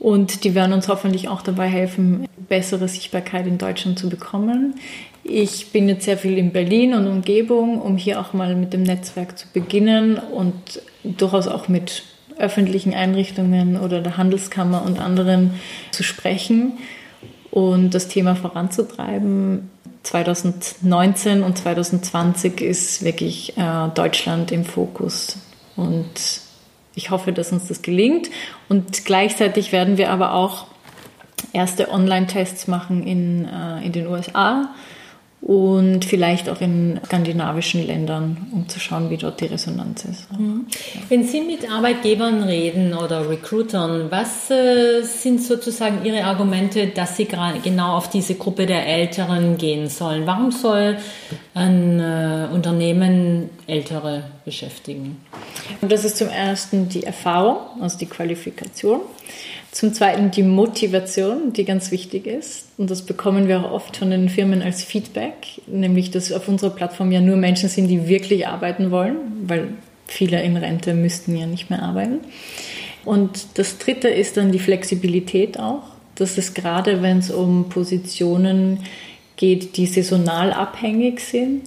Und 0.00 0.42
die 0.42 0.54
werden 0.54 0.72
uns 0.72 0.88
hoffentlich 0.88 1.28
auch 1.28 1.42
dabei 1.42 1.68
helfen, 1.68 2.28
bessere 2.48 2.88
Sichtbarkeit 2.88 3.46
in 3.46 3.56
Deutschland 3.56 3.98
zu 3.98 4.10
bekommen. 4.10 4.74
Ich 5.28 5.72
bin 5.72 5.88
jetzt 5.88 6.04
sehr 6.04 6.18
viel 6.18 6.38
in 6.38 6.52
Berlin 6.52 6.94
und 6.94 7.08
Umgebung, 7.08 7.80
um 7.80 7.96
hier 7.96 8.20
auch 8.20 8.32
mal 8.32 8.54
mit 8.54 8.72
dem 8.72 8.84
Netzwerk 8.84 9.36
zu 9.36 9.48
beginnen 9.52 10.18
und 10.18 10.80
durchaus 11.02 11.48
auch 11.48 11.66
mit 11.66 12.04
öffentlichen 12.38 12.94
Einrichtungen 12.94 13.76
oder 13.76 14.00
der 14.00 14.18
Handelskammer 14.18 14.84
und 14.84 15.00
anderen 15.00 15.54
zu 15.90 16.04
sprechen 16.04 16.78
und 17.50 17.94
das 17.94 18.06
Thema 18.06 18.36
voranzutreiben. 18.36 19.70
2019 20.04 21.42
und 21.42 21.58
2020 21.58 22.60
ist 22.60 23.02
wirklich 23.02 23.56
äh, 23.56 23.88
Deutschland 23.94 24.52
im 24.52 24.64
Fokus 24.64 25.38
und 25.74 26.06
ich 26.94 27.10
hoffe, 27.10 27.32
dass 27.32 27.50
uns 27.50 27.66
das 27.66 27.82
gelingt. 27.82 28.30
Und 28.68 29.04
gleichzeitig 29.04 29.72
werden 29.72 29.98
wir 29.98 30.10
aber 30.10 30.34
auch 30.34 30.66
erste 31.52 31.90
Online-Tests 31.90 32.68
machen 32.68 33.04
in, 33.04 33.44
äh, 33.46 33.84
in 33.84 33.90
den 33.90 34.06
USA 34.06 34.68
und 35.42 36.04
vielleicht 36.04 36.48
auch 36.48 36.60
in 36.60 36.98
skandinavischen 37.04 37.86
Ländern, 37.86 38.48
um 38.52 38.68
zu 38.68 38.80
schauen, 38.80 39.10
wie 39.10 39.16
dort 39.16 39.40
die 39.40 39.44
Resonanz 39.44 40.04
ist. 40.04 40.32
Mhm. 40.32 40.66
Wenn 41.08 41.24
Sie 41.24 41.40
mit 41.40 41.70
Arbeitgebern 41.70 42.42
reden 42.42 42.94
oder 42.94 43.28
Recruitern, 43.28 44.10
was 44.10 44.50
äh, 44.50 45.02
sind 45.02 45.42
sozusagen 45.42 46.04
Ihre 46.04 46.24
Argumente, 46.24 46.88
dass 46.88 47.16
Sie 47.16 47.26
gerade 47.26 47.60
genau 47.60 47.96
auf 47.96 48.08
diese 48.10 48.34
Gruppe 48.34 48.66
der 48.66 48.86
Älteren 48.86 49.56
gehen 49.56 49.88
sollen? 49.88 50.26
Warum 50.26 50.50
soll 50.50 50.96
ein 51.54 52.00
äh, 52.00 52.48
Unternehmen 52.52 53.50
Ältere 53.66 54.24
beschäftigen? 54.44 55.20
Und 55.80 55.92
das 55.92 56.04
ist 56.04 56.16
zum 56.16 56.28
ersten 56.28 56.88
die 56.88 57.04
Erfahrung, 57.04 57.58
also 57.80 57.98
die 57.98 58.06
Qualifikation. 58.06 59.00
Zum 59.76 59.92
Zweiten 59.92 60.30
die 60.30 60.42
Motivation, 60.42 61.52
die 61.52 61.66
ganz 61.66 61.90
wichtig 61.90 62.26
ist. 62.26 62.64
Und 62.78 62.90
das 62.90 63.02
bekommen 63.02 63.46
wir 63.46 63.60
auch 63.60 63.72
oft 63.72 63.98
von 63.98 64.10
den 64.10 64.30
Firmen 64.30 64.62
als 64.62 64.82
Feedback, 64.82 65.60
nämlich 65.66 66.10
dass 66.10 66.32
auf 66.32 66.48
unserer 66.48 66.70
Plattform 66.70 67.12
ja 67.12 67.20
nur 67.20 67.36
Menschen 67.36 67.68
sind, 67.68 67.88
die 67.88 68.08
wirklich 68.08 68.48
arbeiten 68.48 68.90
wollen, 68.90 69.16
weil 69.42 69.68
viele 70.06 70.42
in 70.42 70.56
Rente 70.56 70.94
müssten 70.94 71.36
ja 71.36 71.44
nicht 71.44 71.68
mehr 71.68 71.82
arbeiten. 71.82 72.20
Und 73.04 73.58
das 73.58 73.76
Dritte 73.76 74.08
ist 74.08 74.38
dann 74.38 74.50
die 74.50 74.60
Flexibilität 74.60 75.60
auch. 75.60 75.82
Das 76.14 76.38
ist 76.38 76.54
gerade, 76.54 77.02
wenn 77.02 77.18
es 77.18 77.30
um 77.30 77.68
Positionen 77.68 78.80
geht, 79.36 79.76
die 79.76 79.84
saisonal 79.84 80.54
abhängig 80.54 81.20
sind. 81.20 81.64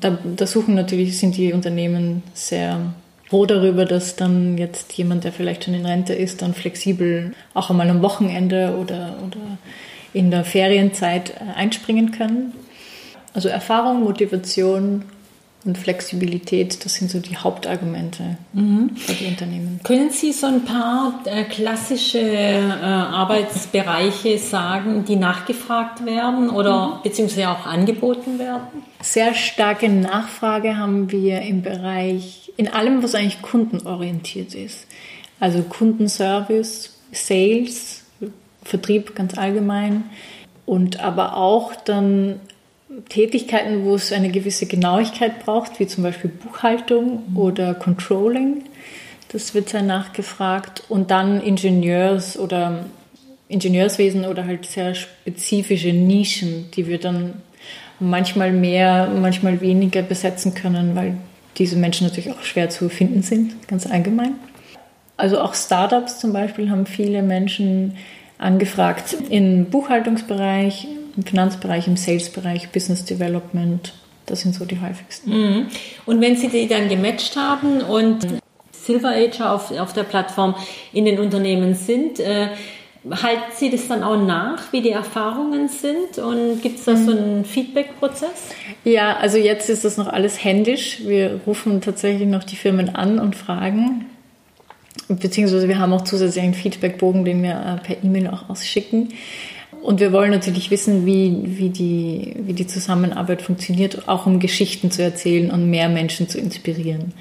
Da, 0.00 0.18
da 0.36 0.46
suchen 0.46 0.74
natürlich, 0.74 1.16
sind 1.16 1.38
die 1.38 1.54
Unternehmen 1.54 2.22
sehr 2.34 2.92
froh 3.28 3.46
darüber, 3.46 3.84
dass 3.84 4.16
dann 4.16 4.56
jetzt 4.56 4.92
jemand, 4.94 5.24
der 5.24 5.32
vielleicht 5.32 5.64
schon 5.64 5.74
in 5.74 5.86
Rente 5.86 6.14
ist, 6.14 6.42
dann 6.42 6.54
flexibel 6.54 7.32
auch 7.54 7.70
einmal 7.70 7.90
am 7.90 8.02
Wochenende 8.02 8.76
oder, 8.80 9.18
oder 9.26 9.58
in 10.12 10.30
der 10.30 10.44
Ferienzeit 10.44 11.30
äh, 11.30 11.58
einspringen 11.58 12.12
kann. 12.12 12.52
Also 13.34 13.48
Erfahrung, 13.48 14.02
Motivation 14.02 15.04
und 15.64 15.76
Flexibilität, 15.76 16.84
das 16.84 16.94
sind 16.94 17.10
so 17.10 17.18
die 17.18 17.36
Hauptargumente 17.36 18.38
mhm. 18.54 18.96
für 18.96 19.12
die 19.12 19.26
Unternehmen. 19.26 19.80
Können 19.84 20.10
Sie 20.10 20.32
so 20.32 20.46
ein 20.46 20.64
paar 20.64 21.20
äh, 21.26 21.44
klassische 21.44 22.20
äh, 22.20 22.62
Arbeitsbereiche 22.80 24.38
sagen, 24.38 25.04
die 25.04 25.16
nachgefragt 25.16 26.06
werden 26.06 26.48
oder 26.48 26.86
mhm. 26.86 27.02
beziehungsweise 27.02 27.50
auch 27.50 27.66
angeboten 27.66 28.38
werden? 28.38 28.82
Sehr 29.02 29.34
starke 29.34 29.88
Nachfrage 29.88 30.78
haben 30.78 31.10
wir 31.10 31.42
im 31.42 31.62
Bereich 31.62 32.47
in 32.58 32.68
allem, 32.68 33.02
was 33.02 33.14
eigentlich 33.14 33.40
kundenorientiert 33.40 34.54
ist. 34.54 34.86
Also 35.40 35.62
Kundenservice, 35.62 36.98
Sales, 37.12 38.04
Vertrieb 38.62 39.14
ganz 39.14 39.38
allgemein, 39.38 40.04
und 40.66 41.00
aber 41.00 41.38
auch 41.38 41.74
dann 41.74 42.40
Tätigkeiten, 43.08 43.86
wo 43.86 43.94
es 43.94 44.12
eine 44.12 44.28
gewisse 44.28 44.66
Genauigkeit 44.66 45.42
braucht, 45.42 45.80
wie 45.80 45.86
zum 45.86 46.04
Beispiel 46.04 46.30
Buchhaltung 46.30 47.22
mhm. 47.30 47.38
oder 47.38 47.72
Controlling. 47.72 48.64
Das 49.28 49.54
wird 49.54 49.70
sehr 49.70 49.82
nachgefragt. 49.82 50.82
Und 50.90 51.10
dann 51.10 51.40
Ingenieurs 51.40 52.38
oder 52.38 52.84
Ingenieurswesen 53.48 54.26
oder 54.26 54.44
halt 54.44 54.66
sehr 54.66 54.94
spezifische 54.94 55.94
Nischen, 55.94 56.70
die 56.72 56.86
wir 56.86 56.98
dann 56.98 57.40
manchmal 57.98 58.52
mehr, 58.52 59.08
manchmal 59.08 59.62
weniger 59.62 60.02
besetzen 60.02 60.52
können, 60.52 60.94
weil 60.94 61.16
diese 61.58 61.76
Menschen 61.76 62.06
natürlich 62.06 62.30
auch 62.30 62.42
schwer 62.42 62.70
zu 62.70 62.88
finden 62.88 63.22
sind, 63.22 63.68
ganz 63.68 63.86
allgemein. 63.86 64.34
Also 65.16 65.40
auch 65.40 65.54
Startups 65.54 66.20
zum 66.20 66.32
Beispiel 66.32 66.70
haben 66.70 66.86
viele 66.86 67.22
Menschen 67.22 67.96
angefragt 68.38 69.16
im 69.30 69.66
Buchhaltungsbereich, 69.66 70.86
im 71.16 71.24
Finanzbereich, 71.24 71.88
im 71.88 71.96
Salesbereich, 71.96 72.70
Business 72.70 73.04
Development. 73.04 73.92
Das 74.26 74.42
sind 74.42 74.54
so 74.54 74.64
die 74.64 74.80
häufigsten. 74.80 75.30
Mhm. 75.30 75.66
Und 76.06 76.20
wenn 76.20 76.36
Sie 76.36 76.48
die 76.48 76.68
dann 76.68 76.88
gematcht 76.88 77.36
haben 77.36 77.80
und 77.80 78.26
Silver 78.70 79.10
Ager 79.10 79.52
auf, 79.52 79.72
auf 79.72 79.92
der 79.92 80.04
Plattform 80.04 80.54
in 80.92 81.04
den 81.04 81.18
Unternehmen 81.18 81.74
sind, 81.74 82.20
äh, 82.20 82.48
halten 83.10 83.52
Sie 83.54 83.70
das 83.70 83.88
dann 83.88 84.02
auch 84.02 84.16
nach, 84.16 84.72
wie 84.72 84.82
die 84.82 84.90
Erfahrungen 84.90 85.68
sind? 85.68 86.18
Und 86.18 86.60
gibt 86.62 86.78
es 86.78 86.84
da 86.84 86.96
so 86.96 87.12
einen 87.12 87.44
Feedback-Prozess? 87.44 88.50
Ja, 88.84 89.16
also 89.16 89.38
jetzt 89.38 89.70
ist 89.70 89.84
das 89.84 89.96
noch 89.96 90.08
alles 90.08 90.42
händisch. 90.42 91.00
Wir 91.04 91.40
rufen 91.46 91.80
tatsächlich 91.80 92.28
noch 92.28 92.44
die 92.44 92.56
Firmen 92.56 92.94
an 92.94 93.18
und 93.18 93.36
fragen. 93.36 94.06
Beziehungsweise 95.08 95.68
wir 95.68 95.78
haben 95.78 95.92
auch 95.92 96.04
zusätzlich 96.04 96.44
einen 96.44 96.54
Feedbackbogen, 96.54 97.24
den 97.24 97.42
wir 97.42 97.52
äh, 97.52 97.84
per 97.84 98.04
E-Mail 98.04 98.28
auch 98.28 98.50
ausschicken. 98.50 99.08
Und 99.82 100.00
wir 100.00 100.12
wollen 100.12 100.32
natürlich 100.32 100.70
wissen, 100.70 101.06
wie, 101.06 101.40
wie, 101.44 101.70
die, 101.70 102.34
wie 102.40 102.52
die 102.52 102.66
Zusammenarbeit 102.66 103.42
funktioniert, 103.42 104.08
auch 104.08 104.26
um 104.26 104.40
Geschichten 104.40 104.90
zu 104.90 105.02
erzählen 105.02 105.50
und 105.50 105.70
mehr 105.70 105.88
Menschen 105.88 106.28
zu 106.28 106.38
inspirieren. 106.38 107.12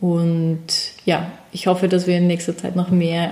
Und 0.00 0.66
ja, 1.04 1.30
ich 1.52 1.68
hoffe, 1.68 1.88
dass 1.88 2.06
wir 2.06 2.16
in 2.16 2.26
nächster 2.26 2.56
Zeit 2.56 2.74
noch 2.74 2.90
mehr 2.90 3.30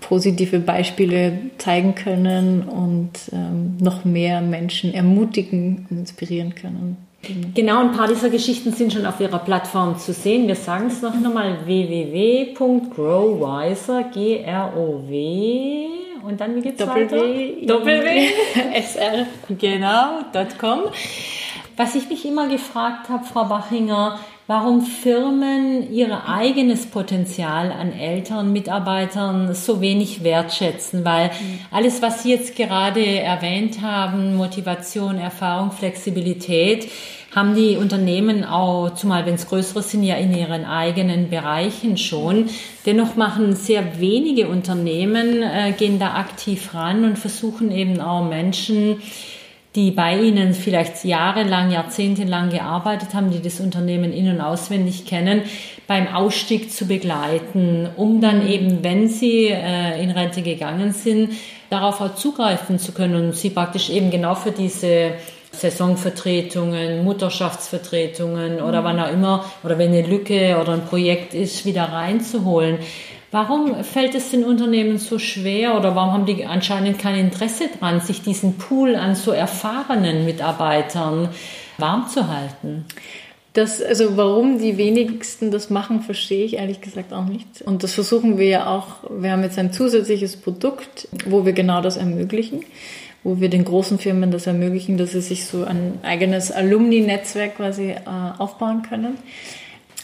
positive 0.00 0.60
Beispiele 0.60 1.38
zeigen 1.58 1.94
können 1.94 2.62
und 2.62 3.10
ähm, 3.32 3.76
noch 3.80 4.04
mehr 4.04 4.40
Menschen 4.40 4.94
ermutigen 4.94 5.86
und 5.90 5.98
inspirieren 5.98 6.54
können. 6.54 6.96
Genau, 7.54 7.80
ein 7.80 7.92
paar 7.92 8.08
dieser 8.08 8.30
Geschichten 8.30 8.72
sind 8.72 8.94
schon 8.94 9.04
auf 9.04 9.20
ihrer 9.20 9.40
Plattform 9.40 9.98
zu 9.98 10.14
sehen. 10.14 10.48
Wir 10.48 10.54
sagen 10.54 10.86
es 10.86 11.02
noch 11.02 11.12
einmal 11.14 11.66
www.growwiser, 11.66 14.04
G-R-O-W 14.14 16.00
und 16.22 16.40
dann 16.40 16.56
wie 16.56 16.62
geht's 16.62 16.80
weiter? 16.86 17.16
W 17.16 18.28
S-R 18.74 19.26
genau, 19.58 20.20
.com. 20.58 20.80
Was 21.76 21.94
ich 21.94 22.08
mich 22.08 22.24
immer 22.26 22.48
gefragt 22.48 23.08
habe, 23.08 23.24
Frau 23.24 23.44
Bachinger, 23.44 24.18
warum 24.50 24.82
Firmen 24.82 25.92
ihr 25.92 26.28
eigenes 26.28 26.86
Potenzial 26.86 27.70
an 27.70 27.92
Eltern, 27.92 28.52
Mitarbeitern 28.52 29.54
so 29.54 29.80
wenig 29.80 30.24
wertschätzen, 30.24 31.04
weil 31.04 31.26
mhm. 31.28 31.60
alles, 31.70 32.02
was 32.02 32.24
Sie 32.24 32.32
jetzt 32.32 32.56
gerade 32.56 33.00
erwähnt 33.00 33.80
haben, 33.80 34.34
Motivation, 34.34 35.18
Erfahrung, 35.18 35.70
Flexibilität, 35.70 36.90
haben 37.32 37.54
die 37.54 37.76
Unternehmen 37.76 38.44
auch, 38.44 38.92
zumal 38.94 39.24
wenn 39.24 39.34
es 39.34 39.46
größere 39.46 39.84
sind, 39.84 40.02
ja 40.02 40.16
in 40.16 40.36
ihren 40.36 40.64
eigenen 40.64 41.30
Bereichen 41.30 41.96
schon. 41.96 42.46
Dennoch 42.84 43.14
machen 43.14 43.54
sehr 43.54 44.00
wenige 44.00 44.48
Unternehmen, 44.48 45.44
äh, 45.44 45.70
gehen 45.78 46.00
da 46.00 46.14
aktiv 46.14 46.74
ran 46.74 47.04
und 47.04 47.20
versuchen 47.20 47.70
eben 47.70 48.00
auch 48.00 48.28
Menschen, 48.28 49.00
die 49.76 49.92
bei 49.92 50.18
Ihnen 50.18 50.52
vielleicht 50.52 51.04
jahrelang, 51.04 51.70
jahrzehntelang 51.70 52.50
gearbeitet 52.50 53.14
haben, 53.14 53.30
die 53.30 53.40
das 53.40 53.60
Unternehmen 53.60 54.12
in- 54.12 54.28
und 54.28 54.40
auswendig 54.40 55.06
kennen, 55.06 55.42
beim 55.86 56.08
Ausstieg 56.08 56.72
zu 56.72 56.86
begleiten, 56.86 57.88
um 57.96 58.20
dann 58.20 58.48
eben, 58.48 58.82
wenn 58.82 59.08
Sie 59.08 59.46
äh, 59.46 60.02
in 60.02 60.10
Rente 60.10 60.42
gegangen 60.42 60.92
sind, 60.92 61.32
darauf 61.68 62.00
auch 62.00 62.16
zugreifen 62.16 62.78
zu 62.78 62.92
können 62.92 63.26
und 63.26 63.36
Sie 63.36 63.50
praktisch 63.50 63.90
eben 63.90 64.10
genau 64.10 64.34
für 64.34 64.50
diese 64.50 65.12
Saisonvertretungen, 65.52 67.04
Mutterschaftsvertretungen 67.04 68.60
oder 68.60 68.80
mhm. 68.80 68.84
wann 68.84 69.00
auch 69.00 69.12
immer, 69.12 69.44
oder 69.62 69.78
wenn 69.78 69.92
eine 69.92 70.06
Lücke 70.06 70.58
oder 70.60 70.72
ein 70.72 70.84
Projekt 70.84 71.34
ist, 71.34 71.64
wieder 71.64 71.84
reinzuholen. 71.84 72.78
Warum 73.32 73.84
fällt 73.84 74.16
es 74.16 74.30
den 74.30 74.44
Unternehmen 74.44 74.98
so 74.98 75.20
schwer 75.20 75.76
oder 75.76 75.94
warum 75.94 76.12
haben 76.12 76.26
die 76.26 76.44
anscheinend 76.44 76.98
kein 76.98 77.14
Interesse 77.14 77.68
dran, 77.78 78.00
sich 78.00 78.22
diesen 78.22 78.58
Pool 78.58 78.96
an 78.96 79.14
so 79.14 79.30
erfahrenen 79.30 80.24
Mitarbeitern 80.24 81.28
warm 81.78 82.08
zu 82.08 82.26
halten? 82.26 82.86
Das, 83.52 83.82
also 83.82 84.16
warum 84.16 84.58
die 84.58 84.76
wenigsten 84.76 85.50
das 85.50 85.70
machen, 85.70 86.02
verstehe 86.02 86.44
ich 86.44 86.54
ehrlich 86.54 86.80
gesagt 86.80 87.12
auch 87.12 87.24
nicht. 87.24 87.62
Und 87.62 87.82
das 87.82 87.94
versuchen 87.94 88.38
wir 88.38 88.46
ja 88.46 88.66
auch. 88.66 89.10
Wir 89.10 89.32
haben 89.32 89.42
jetzt 89.42 89.58
ein 89.58 89.72
zusätzliches 89.72 90.36
Produkt, 90.36 91.08
wo 91.26 91.44
wir 91.44 91.52
genau 91.52 91.80
das 91.82 91.96
ermöglichen, 91.96 92.64
wo 93.24 93.40
wir 93.40 93.48
den 93.48 93.64
großen 93.64 93.98
Firmen 93.98 94.30
das 94.30 94.46
ermöglichen, 94.46 94.98
dass 94.98 95.12
sie 95.12 95.20
sich 95.20 95.46
so 95.46 95.64
ein 95.64 95.98
eigenes 96.02 96.52
Alumni-Netzwerk 96.52 97.56
quasi 97.56 97.90
äh, 97.90 97.98
aufbauen 98.38 98.82
können. 98.82 99.18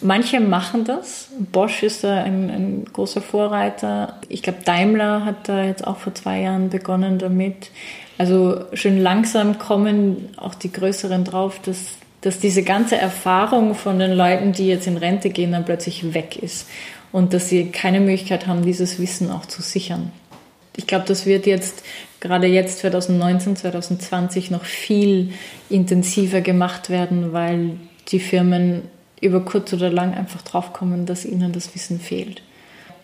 Manche 0.02 0.40
machen 0.40 0.84
das. 0.84 1.28
Bosch 1.52 1.82
ist 1.82 2.04
da 2.04 2.22
ein, 2.22 2.50
ein 2.50 2.84
großer 2.92 3.22
Vorreiter. 3.22 4.20
Ich 4.28 4.42
glaube, 4.42 4.58
Daimler 4.64 5.24
hat 5.24 5.48
da 5.48 5.64
jetzt 5.64 5.86
auch 5.86 5.96
vor 5.96 6.14
zwei 6.14 6.42
Jahren 6.42 6.68
begonnen 6.68 7.18
damit. 7.18 7.70
Also 8.18 8.64
schön 8.74 8.98
langsam 8.98 9.58
kommen 9.58 10.28
auch 10.36 10.54
die 10.54 10.72
Größeren 10.72 11.24
drauf, 11.24 11.60
dass, 11.64 11.94
dass 12.20 12.38
diese 12.38 12.62
ganze 12.62 12.96
Erfahrung 12.96 13.74
von 13.74 13.98
den 13.98 14.12
Leuten, 14.12 14.52
die 14.52 14.68
jetzt 14.68 14.86
in 14.86 14.98
Rente 14.98 15.30
gehen, 15.30 15.52
dann 15.52 15.64
plötzlich 15.64 16.12
weg 16.12 16.36
ist. 16.42 16.68
Und 17.10 17.32
dass 17.32 17.48
sie 17.48 17.70
keine 17.70 18.00
Möglichkeit 18.00 18.46
haben, 18.46 18.62
dieses 18.62 18.98
Wissen 18.98 19.30
auch 19.30 19.46
zu 19.46 19.62
sichern. 19.62 20.12
Ich 20.76 20.86
glaube, 20.86 21.06
das 21.06 21.24
wird 21.24 21.46
jetzt 21.46 21.82
gerade 22.20 22.46
jetzt 22.46 22.80
2019, 22.80 23.56
2020 23.56 24.50
noch 24.50 24.64
viel 24.64 25.32
intensiver 25.70 26.42
gemacht 26.42 26.90
werden, 26.90 27.32
weil 27.32 27.76
die 28.08 28.20
Firmen 28.20 28.82
über 29.20 29.40
kurz 29.40 29.72
oder 29.72 29.90
lang 29.90 30.14
einfach 30.14 30.42
draufkommen, 30.42 31.06
dass 31.06 31.24
ihnen 31.24 31.52
das 31.52 31.74
Wissen 31.74 32.00
fehlt. 32.00 32.42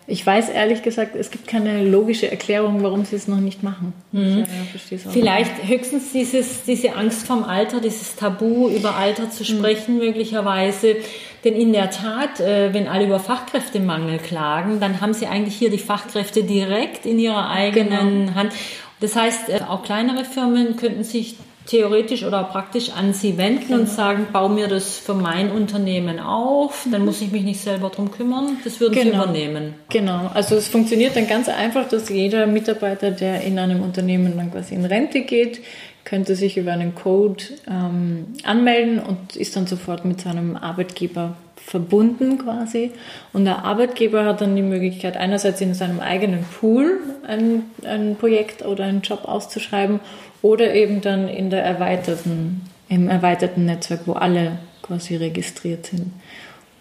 Ich 0.05 0.25
weiß 0.25 0.49
ehrlich 0.49 0.83
gesagt, 0.83 1.15
es 1.15 1.31
gibt 1.31 1.47
keine 1.47 1.81
logische 1.85 2.29
Erklärung, 2.29 2.83
warum 2.83 3.05
sie 3.05 3.15
es 3.15 3.29
noch 3.29 3.39
nicht 3.39 3.63
machen. 3.63 3.93
Mhm. 4.11 4.39
Ja, 4.39 4.99
Vielleicht 5.11 5.59
nicht. 5.59 5.69
höchstens 5.69 6.11
dieses, 6.11 6.63
diese 6.65 6.95
Angst 6.95 7.25
vom 7.25 7.45
Alter, 7.45 7.79
dieses 7.79 8.17
Tabu 8.17 8.67
über 8.67 8.95
Alter 8.95 9.29
zu 9.29 9.45
sprechen, 9.45 9.93
mhm. 9.93 9.99
möglicherweise. 9.99 10.97
Denn 11.45 11.55
in 11.55 11.71
der 11.71 11.89
Tat, 11.89 12.41
äh, 12.41 12.73
wenn 12.73 12.89
alle 12.89 13.05
über 13.05 13.19
Fachkräftemangel 13.19 14.19
klagen, 14.19 14.81
dann 14.81 14.99
haben 14.99 15.13
sie 15.13 15.27
eigentlich 15.27 15.55
hier 15.55 15.69
die 15.69 15.77
Fachkräfte 15.77 16.43
direkt 16.43 17.05
in 17.05 17.17
ihrer 17.17 17.49
eigenen 17.49 18.25
genau. 18.25 18.35
Hand. 18.35 18.51
Das 18.99 19.15
heißt, 19.15 19.49
äh, 19.49 19.61
auch 19.67 19.83
kleinere 19.83 20.25
Firmen 20.25 20.75
könnten 20.75 21.05
sich 21.05 21.37
theoretisch 21.65 22.23
oder 22.23 22.43
praktisch 22.43 22.91
an 22.91 23.13
Sie 23.13 23.37
wenden 23.37 23.67
genau. 23.67 23.79
und 23.81 23.89
sagen, 23.89 24.27
bau 24.31 24.49
mir 24.49 24.67
das 24.67 24.97
für 24.97 25.13
mein 25.13 25.51
Unternehmen 25.51 26.19
auf, 26.19 26.85
dann 26.91 27.05
muss 27.05 27.21
ich 27.21 27.31
mich 27.31 27.43
nicht 27.43 27.59
selber 27.59 27.89
drum 27.89 28.11
kümmern, 28.11 28.57
das 28.63 28.79
würden 28.79 28.93
genau. 28.93 29.11
Sie 29.11 29.23
übernehmen. 29.23 29.75
Genau, 29.89 30.29
also 30.33 30.55
es 30.55 30.67
funktioniert 30.67 31.15
dann 31.15 31.27
ganz 31.27 31.49
einfach, 31.49 31.87
dass 31.87 32.09
jeder 32.09 32.47
Mitarbeiter, 32.47 33.11
der 33.11 33.41
in 33.41 33.57
einem 33.59 33.81
Unternehmen 33.81 34.35
dann 34.35 34.51
quasi 34.51 34.75
in 34.75 34.85
Rente 34.85 35.21
geht, 35.21 35.61
könnte 36.05 36.35
sich 36.35 36.57
über 36.57 36.73
einen 36.73 36.95
Code 36.95 37.43
ähm, 37.69 38.33
anmelden 38.43 38.99
und 38.99 39.35
ist 39.35 39.55
dann 39.55 39.67
sofort 39.67 40.05
mit 40.05 40.21
seinem 40.21 40.55
Arbeitgeber 40.57 41.35
verbunden 41.55 42.37
quasi. 42.39 42.91
Und 43.31 43.45
der 43.45 43.63
Arbeitgeber 43.63 44.25
hat 44.25 44.41
dann 44.41 44.55
die 44.55 44.61
Möglichkeit, 44.61 45.15
einerseits 45.15 45.61
in 45.61 45.73
seinem 45.73 45.99
eigenen 45.99 46.43
Pool 46.43 46.99
ein, 47.25 47.63
ein 47.85 48.17
Projekt 48.17 48.65
oder 48.65 48.83
einen 48.83 49.01
Job 49.01 49.25
auszuschreiben 49.25 49.99
oder 50.41 50.73
eben 50.73 51.01
dann 51.01 51.29
in 51.29 51.49
der 51.49 51.63
erweiterten, 51.63 52.61
im 52.89 53.09
erweiterten 53.09 53.65
Netzwerk, 53.65 54.01
wo 54.05 54.13
alle 54.13 54.59
quasi 54.81 55.15
registriert 55.15 55.85
sind. 55.85 56.11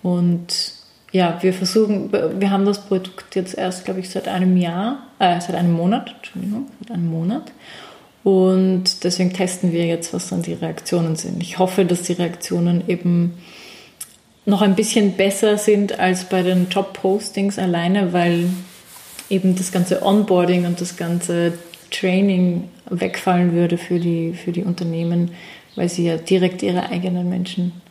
Und 0.02 0.74
ja, 1.12 1.38
wir 1.42 1.52
versuchen, 1.52 2.10
wir 2.12 2.50
haben 2.50 2.64
das 2.64 2.80
Produkt 2.86 3.36
jetzt 3.36 3.56
erst, 3.56 3.84
glaube 3.84 4.00
ich, 4.00 4.10
seit 4.10 4.26
einem 4.28 4.56
Jahr, 4.56 5.06
äh, 5.18 5.40
seit 5.40 5.54
einem 5.54 5.72
Monat, 5.72 6.12
Entschuldigung, 6.16 6.66
seit 6.80 6.96
einem 6.96 7.10
Monat. 7.10 7.52
Und 8.24 9.02
deswegen 9.04 9.32
testen 9.32 9.72
wir 9.72 9.86
jetzt, 9.86 10.14
was 10.14 10.28
dann 10.28 10.42
die 10.42 10.52
Reaktionen 10.52 11.16
sind. 11.16 11.42
Ich 11.42 11.58
hoffe, 11.58 11.84
dass 11.84 12.02
die 12.02 12.12
Reaktionen 12.12 12.84
eben 12.88 13.34
noch 14.44 14.62
ein 14.62 14.74
bisschen 14.74 15.12
besser 15.12 15.58
sind 15.58 15.98
als 15.98 16.24
bei 16.24 16.42
den 16.42 16.68
Job-Postings 16.68 17.58
alleine, 17.58 18.12
weil 18.12 18.48
eben 19.28 19.56
das 19.56 19.72
ganze 19.72 20.04
Onboarding 20.04 20.66
und 20.66 20.80
das 20.80 20.96
ganze 20.96 21.54
Training 21.90 22.68
wegfallen 22.88 23.52
würde 23.52 23.78
für 23.78 23.98
die, 23.98 24.34
für 24.34 24.52
die 24.52 24.64
Unternehmen, 24.64 25.32
weil 25.74 25.88
sie 25.88 26.06
ja 26.06 26.16
direkt 26.16 26.62
ihre 26.62 26.90
eigenen 26.90 27.28
Menschen 27.28 27.81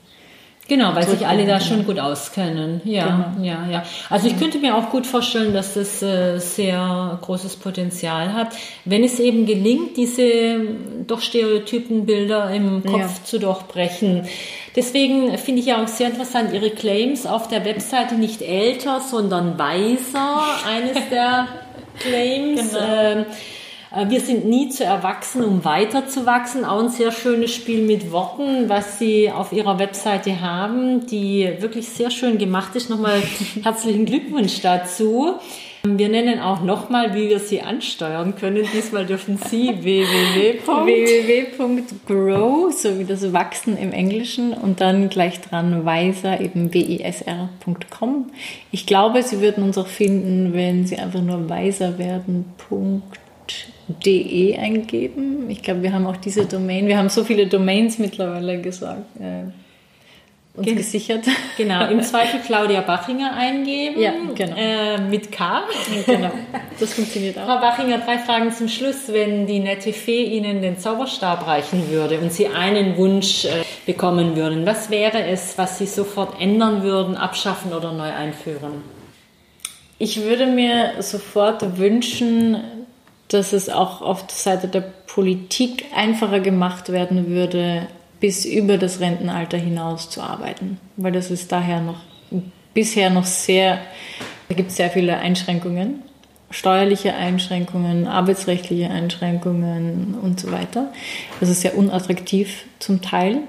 Genau, 0.71 0.95
weil 0.95 1.05
sich 1.05 1.27
alle 1.27 1.45
da 1.45 1.59
schon 1.59 1.85
gut 1.85 1.99
auskennen. 1.99 2.79
Ja, 2.85 3.33
genau. 3.35 3.45
ja, 3.45 3.67
ja. 3.69 3.83
Also 4.09 4.27
ich 4.27 4.39
könnte 4.39 4.57
mir 4.57 4.77
auch 4.77 4.89
gut 4.89 5.05
vorstellen, 5.05 5.53
dass 5.53 5.73
das 5.73 6.01
äh, 6.01 6.37
sehr 6.37 7.19
großes 7.21 7.57
Potenzial 7.57 8.31
hat, 8.31 8.55
wenn 8.85 9.03
es 9.03 9.19
eben 9.19 9.45
gelingt, 9.45 9.97
diese 9.97 10.61
doch 11.05 11.19
stereotypen 11.19 12.05
Bilder 12.05 12.49
im 12.51 12.85
Kopf 12.85 13.01
ja. 13.01 13.09
zu 13.25 13.37
durchbrechen. 13.37 14.25
Deswegen 14.73 15.37
finde 15.37 15.59
ich 15.59 15.67
ja 15.67 15.83
auch 15.83 15.89
sehr 15.89 16.07
interessant 16.07 16.53
Ihre 16.53 16.69
Claims 16.69 17.25
auf 17.25 17.49
der 17.49 17.65
Webseite 17.65 18.15
nicht 18.15 18.41
älter, 18.41 19.01
sondern 19.01 19.59
weiser. 19.59 20.41
Eines 20.65 21.09
der 21.09 21.49
Claims. 21.99 22.71
Genau. 22.71 22.79
Ähm, 22.81 23.17
äh, 23.19 23.25
wir 24.07 24.21
sind 24.21 24.45
nie 24.45 24.69
zu 24.69 24.85
erwachsen, 24.85 25.43
um 25.43 25.65
weiterzuwachsen. 25.65 26.63
Auch 26.63 26.79
ein 26.79 26.89
sehr 26.89 27.11
schönes 27.11 27.53
Spiel 27.53 27.81
mit 27.81 28.11
Worten, 28.11 28.69
was 28.69 28.99
Sie 28.99 29.29
auf 29.29 29.51
Ihrer 29.51 29.79
Webseite 29.79 30.39
haben, 30.39 31.05
die 31.07 31.49
wirklich 31.59 31.89
sehr 31.89 32.09
schön 32.09 32.37
gemacht 32.37 32.75
ist. 32.75 32.89
Nochmal 32.89 33.21
herzlichen 33.63 34.05
Glückwunsch 34.05 34.61
dazu. 34.61 35.35
Wir 35.83 36.09
nennen 36.09 36.39
auch 36.39 36.61
nochmal, 36.61 37.15
wie 37.15 37.29
wir 37.29 37.39
sie 37.39 37.63
ansteuern 37.63 38.35
können. 38.35 38.67
Diesmal 38.71 39.07
dürfen 39.07 39.37
Sie 39.37 39.73
www.grow, 39.81 40.61
so 42.71 42.99
wie 42.99 43.03
das 43.03 43.33
Wachsen 43.33 43.77
im 43.77 43.91
Englischen 43.91 44.53
und 44.53 44.79
dann 44.79 45.09
gleich 45.09 45.41
dran 45.41 45.83
weiser, 45.83 46.39
eben 46.39 46.71
wisr.com. 46.71 48.29
Ich 48.71 48.85
glaube, 48.85 49.23
Sie 49.23 49.41
würden 49.41 49.63
uns 49.63 49.75
auch 49.79 49.87
finden, 49.87 50.53
wenn 50.53 50.85
Sie 50.85 50.97
einfach 50.97 51.21
nur 51.21 51.49
weiser 51.49 51.97
werden 51.97 52.45
de 53.87 54.57
eingeben. 54.57 55.49
Ich 55.49 55.61
glaube, 55.61 55.83
wir 55.83 55.93
haben 55.93 56.05
auch 56.07 56.17
diese 56.17 56.45
Domain. 56.45 56.87
Wir 56.87 56.97
haben 56.97 57.09
so 57.09 57.23
viele 57.23 57.47
Domains 57.47 57.99
mittlerweile 57.99 58.61
gesagt. 58.61 59.03
Äh, 59.19 59.51
uns 60.53 60.65
Gen 60.65 60.75
gesichert. 60.75 61.25
Genau, 61.57 61.87
im 61.87 62.01
Zweifel 62.01 62.39
Claudia 62.41 62.81
Bachinger 62.81 63.33
eingeben. 63.33 64.01
Ja, 64.01 64.13
genau. 64.35 64.55
Äh, 64.57 64.97
mit 64.99 65.31
K. 65.31 65.63
Genau, 66.05 66.31
das 66.79 66.93
funktioniert 66.93 67.37
auch. 67.37 67.45
Frau 67.45 67.59
Bachinger, 67.59 67.99
drei 67.99 68.17
Fragen 68.17 68.51
zum 68.51 68.67
Schluss. 68.67 69.07
Wenn 69.07 69.45
die 69.45 69.59
nette 69.59 69.93
Fee 69.93 70.23
Ihnen 70.23 70.61
den 70.61 70.77
Zauberstab 70.77 71.45
reichen 71.47 71.89
würde 71.89 72.19
und 72.19 72.33
Sie 72.33 72.47
einen 72.47 72.97
Wunsch 72.97 73.45
äh, 73.45 73.63
bekommen 73.85 74.35
würden, 74.35 74.65
was 74.65 74.89
wäre 74.89 75.23
es, 75.23 75.57
was 75.57 75.77
Sie 75.77 75.85
sofort 75.85 76.41
ändern 76.41 76.83
würden, 76.83 77.15
abschaffen 77.15 77.73
oder 77.73 77.93
neu 77.93 78.11
einführen? 78.11 78.83
Ich 79.99 80.21
würde 80.23 80.47
mir 80.47 80.93
sofort 80.99 81.77
wünschen, 81.77 82.57
dass 83.33 83.53
es 83.53 83.69
auch 83.69 84.01
auf 84.01 84.27
der 84.27 84.35
Seite 84.35 84.67
der 84.67 84.81
Politik 84.81 85.85
einfacher 85.95 86.41
gemacht 86.41 86.91
werden 86.91 87.27
würde, 87.27 87.87
bis 88.19 88.45
über 88.45 88.77
das 88.77 88.99
Rentenalter 88.99 89.57
hinaus 89.57 90.09
zu 90.09 90.21
arbeiten. 90.21 90.79
Weil 90.97 91.13
das 91.13 91.31
ist 91.31 91.51
daher 91.51 91.81
noch 91.81 91.99
bisher 92.73 93.09
noch 93.09 93.25
sehr, 93.25 93.79
da 94.49 94.55
gibt 94.55 94.71
es 94.71 94.77
sehr 94.77 94.89
viele 94.89 95.17
Einschränkungen, 95.17 96.03
steuerliche 96.49 97.13
Einschränkungen, 97.13 98.07
arbeitsrechtliche 98.07 98.89
Einschränkungen 98.89 100.15
und 100.21 100.39
so 100.39 100.51
weiter. 100.51 100.91
Das 101.39 101.49
ist 101.49 101.61
sehr 101.61 101.77
unattraktiv 101.77 102.65
zum 102.79 103.01
Teil. 103.01 103.39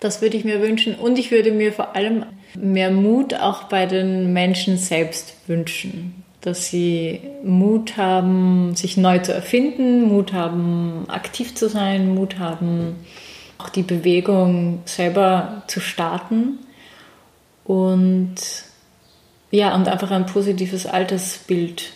Das 0.00 0.20
würde 0.20 0.36
ich 0.36 0.44
mir 0.44 0.60
wünschen. 0.60 0.94
Und 0.94 1.18
ich 1.18 1.30
würde 1.30 1.50
mir 1.50 1.72
vor 1.72 1.96
allem 1.96 2.26
mehr 2.54 2.90
Mut 2.90 3.34
auch 3.34 3.64
bei 3.64 3.86
den 3.86 4.34
Menschen 4.34 4.76
selbst 4.76 5.34
wünschen 5.46 6.23
dass 6.44 6.68
sie 6.68 7.22
Mut 7.42 7.96
haben, 7.96 8.76
sich 8.76 8.98
neu 8.98 9.18
zu 9.20 9.32
erfinden, 9.32 10.08
Mut 10.08 10.34
haben, 10.34 11.06
aktiv 11.08 11.54
zu 11.54 11.70
sein, 11.70 12.14
Mut 12.14 12.38
haben, 12.38 12.96
auch 13.56 13.70
die 13.70 13.82
Bewegung 13.82 14.82
selber 14.84 15.62
zu 15.68 15.80
starten 15.80 16.58
und 17.64 18.34
ja, 19.50 19.74
und 19.74 19.88
einfach 19.88 20.10
ein 20.10 20.26
positives 20.26 20.84
Altersbild 20.84 21.92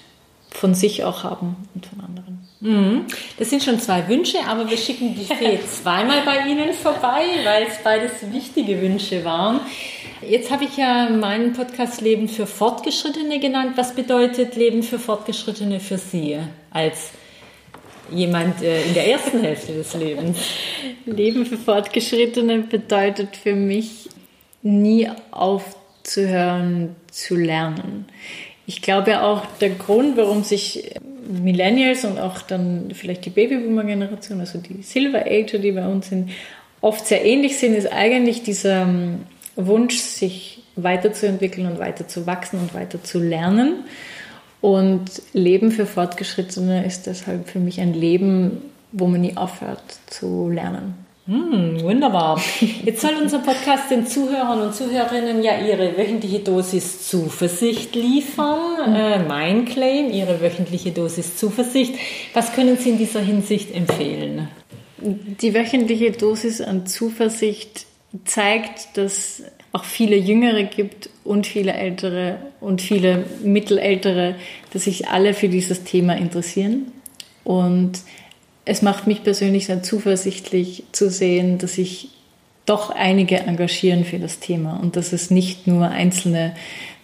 von 0.50 0.72
sich 0.72 1.04
auch 1.04 1.24
haben 1.24 1.56
und 1.74 1.84
von 1.84 2.00
anderen. 2.00 2.37
Mhm. 2.60 3.04
Das 3.38 3.50
sind 3.50 3.62
schon 3.62 3.78
zwei 3.78 4.08
Wünsche, 4.08 4.38
aber 4.46 4.68
wir 4.68 4.76
schicken 4.76 5.14
die 5.14 5.24
Fee 5.24 5.58
zweimal 5.82 6.22
bei 6.24 6.48
Ihnen 6.48 6.72
vorbei, 6.72 7.24
weil 7.44 7.66
es 7.68 7.78
beides 7.84 8.12
wichtige 8.32 8.80
Wünsche 8.80 9.24
waren. 9.24 9.60
Jetzt 10.20 10.50
habe 10.50 10.64
ich 10.64 10.76
ja 10.76 11.08
meinen 11.08 11.52
Podcast 11.52 12.00
Leben 12.00 12.28
für 12.28 12.46
Fortgeschrittene 12.46 13.38
genannt. 13.38 13.74
Was 13.76 13.94
bedeutet 13.94 14.56
Leben 14.56 14.82
für 14.82 14.98
Fortgeschrittene 14.98 15.78
für 15.78 15.98
Sie 15.98 16.38
als 16.72 17.12
jemand 18.10 18.60
äh, 18.62 18.82
in 18.82 18.94
der 18.94 19.08
ersten 19.08 19.40
Hälfte 19.40 19.74
des 19.74 19.94
Lebens? 19.94 20.38
Leben 21.06 21.46
für 21.46 21.56
Fortgeschrittene 21.56 22.58
bedeutet 22.58 23.36
für 23.36 23.54
mich 23.54 24.08
nie 24.62 25.08
aufzuhören 25.30 26.96
zu 27.12 27.36
lernen. 27.36 28.06
Ich 28.66 28.82
glaube 28.82 29.22
auch, 29.22 29.46
der 29.60 29.70
Grund, 29.70 30.16
warum 30.16 30.42
sich 30.42 30.90
Millennials 31.28 32.04
und 32.04 32.18
auch 32.18 32.42
dann 32.42 32.90
vielleicht 32.94 33.24
die 33.24 33.30
Babyboomer-Generation, 33.30 34.40
also 34.40 34.58
die 34.58 34.82
Silver 34.82 35.26
Ager, 35.26 35.58
die 35.58 35.72
bei 35.72 35.86
uns 35.86 36.08
sind, 36.08 36.30
oft 36.80 37.06
sehr 37.06 37.24
ähnlich 37.24 37.58
sind, 37.58 37.74
ist 37.74 37.92
eigentlich 37.92 38.42
dieser 38.42 38.82
ähm, 38.82 39.20
Wunsch, 39.56 39.98
sich 39.98 40.62
weiterzuentwickeln 40.76 41.66
und 41.66 41.78
weiter 41.78 42.08
zu 42.08 42.26
wachsen 42.26 42.60
und 42.60 42.74
weiter 42.74 43.02
zu 43.02 43.18
lernen. 43.18 43.84
Und 44.60 45.22
Leben 45.32 45.70
für 45.70 45.86
Fortgeschrittene 45.86 46.84
ist 46.84 47.06
deshalb 47.06 47.48
für 47.48 47.58
mich 47.58 47.80
ein 47.80 47.94
Leben, 47.94 48.62
wo 48.92 49.06
man 49.06 49.20
nie 49.20 49.36
aufhört 49.36 49.82
zu 50.06 50.48
lernen. 50.48 50.94
Hm, 51.28 51.82
wunderbar. 51.82 52.40
Jetzt 52.86 53.02
soll 53.02 53.12
unser 53.20 53.40
Podcast 53.40 53.90
den 53.90 54.06
Zuhörern 54.06 54.62
und 54.62 54.74
Zuhörerinnen 54.74 55.42
ja 55.42 55.60
ihre 55.60 55.94
wöchentliche 55.98 56.38
Dosis 56.38 57.06
Zuversicht 57.06 57.94
liefern. 57.94 58.94
Äh, 58.94 59.18
mein 59.28 59.66
Claim, 59.66 60.10
ihre 60.10 60.40
wöchentliche 60.40 60.90
Dosis 60.90 61.36
Zuversicht. 61.36 61.96
Was 62.32 62.54
können 62.54 62.78
Sie 62.78 62.88
in 62.88 62.96
dieser 62.96 63.20
Hinsicht 63.20 63.74
empfehlen? 63.74 64.48
Die 64.96 65.52
wöchentliche 65.52 66.12
Dosis 66.12 66.62
an 66.62 66.86
Zuversicht 66.86 67.84
zeigt, 68.24 68.96
dass 68.96 69.42
auch 69.72 69.84
viele 69.84 70.16
Jüngere 70.16 70.64
gibt 70.64 71.10
und 71.24 71.46
viele 71.46 71.74
Ältere 71.74 72.38
und 72.62 72.80
viele 72.80 73.26
Mittelältere, 73.44 74.36
dass 74.72 74.84
sich 74.84 75.08
alle 75.08 75.34
für 75.34 75.50
dieses 75.50 75.84
Thema 75.84 76.16
interessieren. 76.16 76.90
Und 77.44 78.00
es 78.68 78.82
macht 78.82 79.06
mich 79.06 79.24
persönlich 79.24 79.66
sehr 79.66 79.82
zuversichtlich 79.82 80.84
zu 80.92 81.08
sehen, 81.08 81.56
dass 81.56 81.74
sich 81.74 82.10
doch 82.66 82.90
einige 82.90 83.38
engagieren 83.38 84.04
für 84.04 84.18
das 84.18 84.40
Thema 84.40 84.78
und 84.82 84.94
dass 84.94 85.14
es 85.14 85.30
nicht 85.30 85.66
nur 85.66 85.88
einzelne 85.88 86.54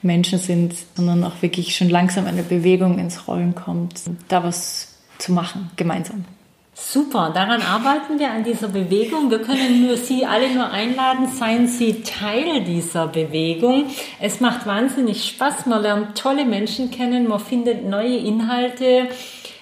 Menschen 0.02 0.38
sind, 0.38 0.74
sondern 0.94 1.24
auch 1.24 1.40
wirklich 1.40 1.74
schon 1.74 1.88
langsam 1.88 2.26
eine 2.26 2.42
Bewegung 2.42 2.98
ins 2.98 3.26
Rollen 3.26 3.54
kommt, 3.54 3.94
da 4.28 4.44
was 4.44 4.94
zu 5.16 5.32
machen, 5.32 5.70
gemeinsam. 5.76 6.26
Super, 6.74 7.30
daran 7.32 7.62
arbeiten 7.62 8.18
wir 8.18 8.30
an 8.30 8.44
dieser 8.44 8.68
Bewegung. 8.68 9.30
Wir 9.30 9.40
können 9.40 9.86
nur 9.86 9.96
Sie 9.96 10.26
alle 10.26 10.52
nur 10.52 10.70
einladen, 10.70 11.28
seien 11.28 11.68
Sie 11.68 12.02
Teil 12.02 12.64
dieser 12.64 13.06
Bewegung. 13.06 13.86
Es 14.20 14.40
macht 14.40 14.66
wahnsinnig 14.66 15.24
Spaß, 15.24 15.66
man 15.66 15.80
lernt 15.80 16.18
tolle 16.18 16.44
Menschen 16.44 16.90
kennen, 16.90 17.28
man 17.28 17.38
findet 17.38 17.88
neue 17.88 18.16
Inhalte 18.16 19.08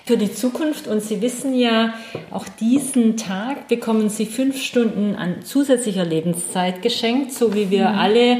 für 0.04 0.16
die 0.16 0.32
Zukunft 0.32 0.88
und 0.88 1.00
Sie 1.00 1.22
wissen 1.22 1.54
ja, 1.54 1.94
auch 2.30 2.46
diesen 2.60 3.16
Tag 3.16 3.68
bekommen 3.68 4.08
Sie 4.08 4.26
fünf 4.26 4.60
Stunden 4.60 5.14
an 5.14 5.42
zusätzlicher 5.44 6.04
Lebenszeit 6.04 6.82
geschenkt, 6.82 7.32
so 7.32 7.54
wie 7.54 7.70
wir 7.70 7.90
mhm. 7.90 7.98
alle 7.98 8.36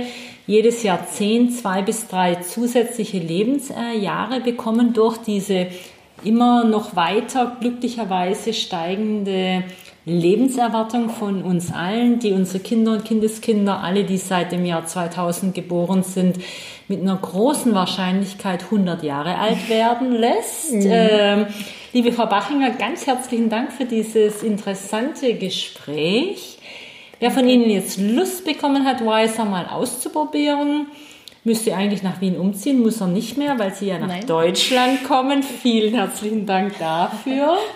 jedes 0.46 0.83
Jahr 0.83 1.07
zehn, 1.07 1.51
zwei 1.51 1.83
bis 1.83 2.09
drei 2.09 2.37
zusätzliche 2.37 3.18
Lebensjahre 3.18 4.40
bekommen 4.40 4.92
durch 4.92 5.18
diese 5.18 5.68
immer 6.25 6.64
noch 6.64 6.96
weiter 6.96 7.57
glücklicherweise 7.61 8.53
steigende 8.53 9.64
Lebenserwartung 10.05 11.11
von 11.11 11.42
uns 11.42 11.72
allen, 11.72 12.18
die 12.18 12.33
unsere 12.33 12.59
Kinder 12.59 12.92
und 12.92 13.05
Kindeskinder, 13.05 13.81
alle, 13.81 14.03
die 14.05 14.16
seit 14.16 14.51
dem 14.51 14.64
Jahr 14.64 14.85
2000 14.85 15.55
geboren 15.55 16.03
sind, 16.03 16.38
mit 16.92 17.00
einer 17.00 17.16
großen 17.16 17.74
Wahrscheinlichkeit 17.74 18.64
100 18.64 19.02
Jahre 19.02 19.38
alt 19.38 19.70
werden 19.70 20.12
lässt. 20.12 20.74
Mhm. 20.74 20.83
Ähm, 20.85 21.46
liebe 21.94 22.12
Frau 22.12 22.26
Bachinger, 22.26 22.70
ganz 22.72 23.07
herzlichen 23.07 23.48
Dank 23.48 23.72
für 23.72 23.87
dieses 23.87 24.42
interessante 24.42 25.33
Gespräch. 25.33 26.59
Wer 27.18 27.31
von 27.31 27.48
Ihnen 27.48 27.70
jetzt 27.70 27.98
Lust 27.98 28.44
bekommen 28.44 28.85
hat, 28.85 29.00
Wiser 29.00 29.46
mal 29.46 29.66
auszuprobieren, 29.66 30.88
müsste 31.44 31.74
eigentlich 31.74 32.02
nach 32.02 32.20
Wien 32.20 32.37
umziehen, 32.37 32.83
muss 32.83 33.00
er 33.00 33.07
nicht 33.07 33.38
mehr, 33.38 33.59
weil 33.59 33.72
sie 33.72 33.87
ja 33.87 33.98
nach 33.98 34.09
Nein. 34.09 34.26
Deutschland 34.26 35.05
kommen. 35.05 35.42
Vielen 35.42 35.94
herzlichen 35.94 36.44
Dank 36.44 36.78
dafür. 36.78 37.57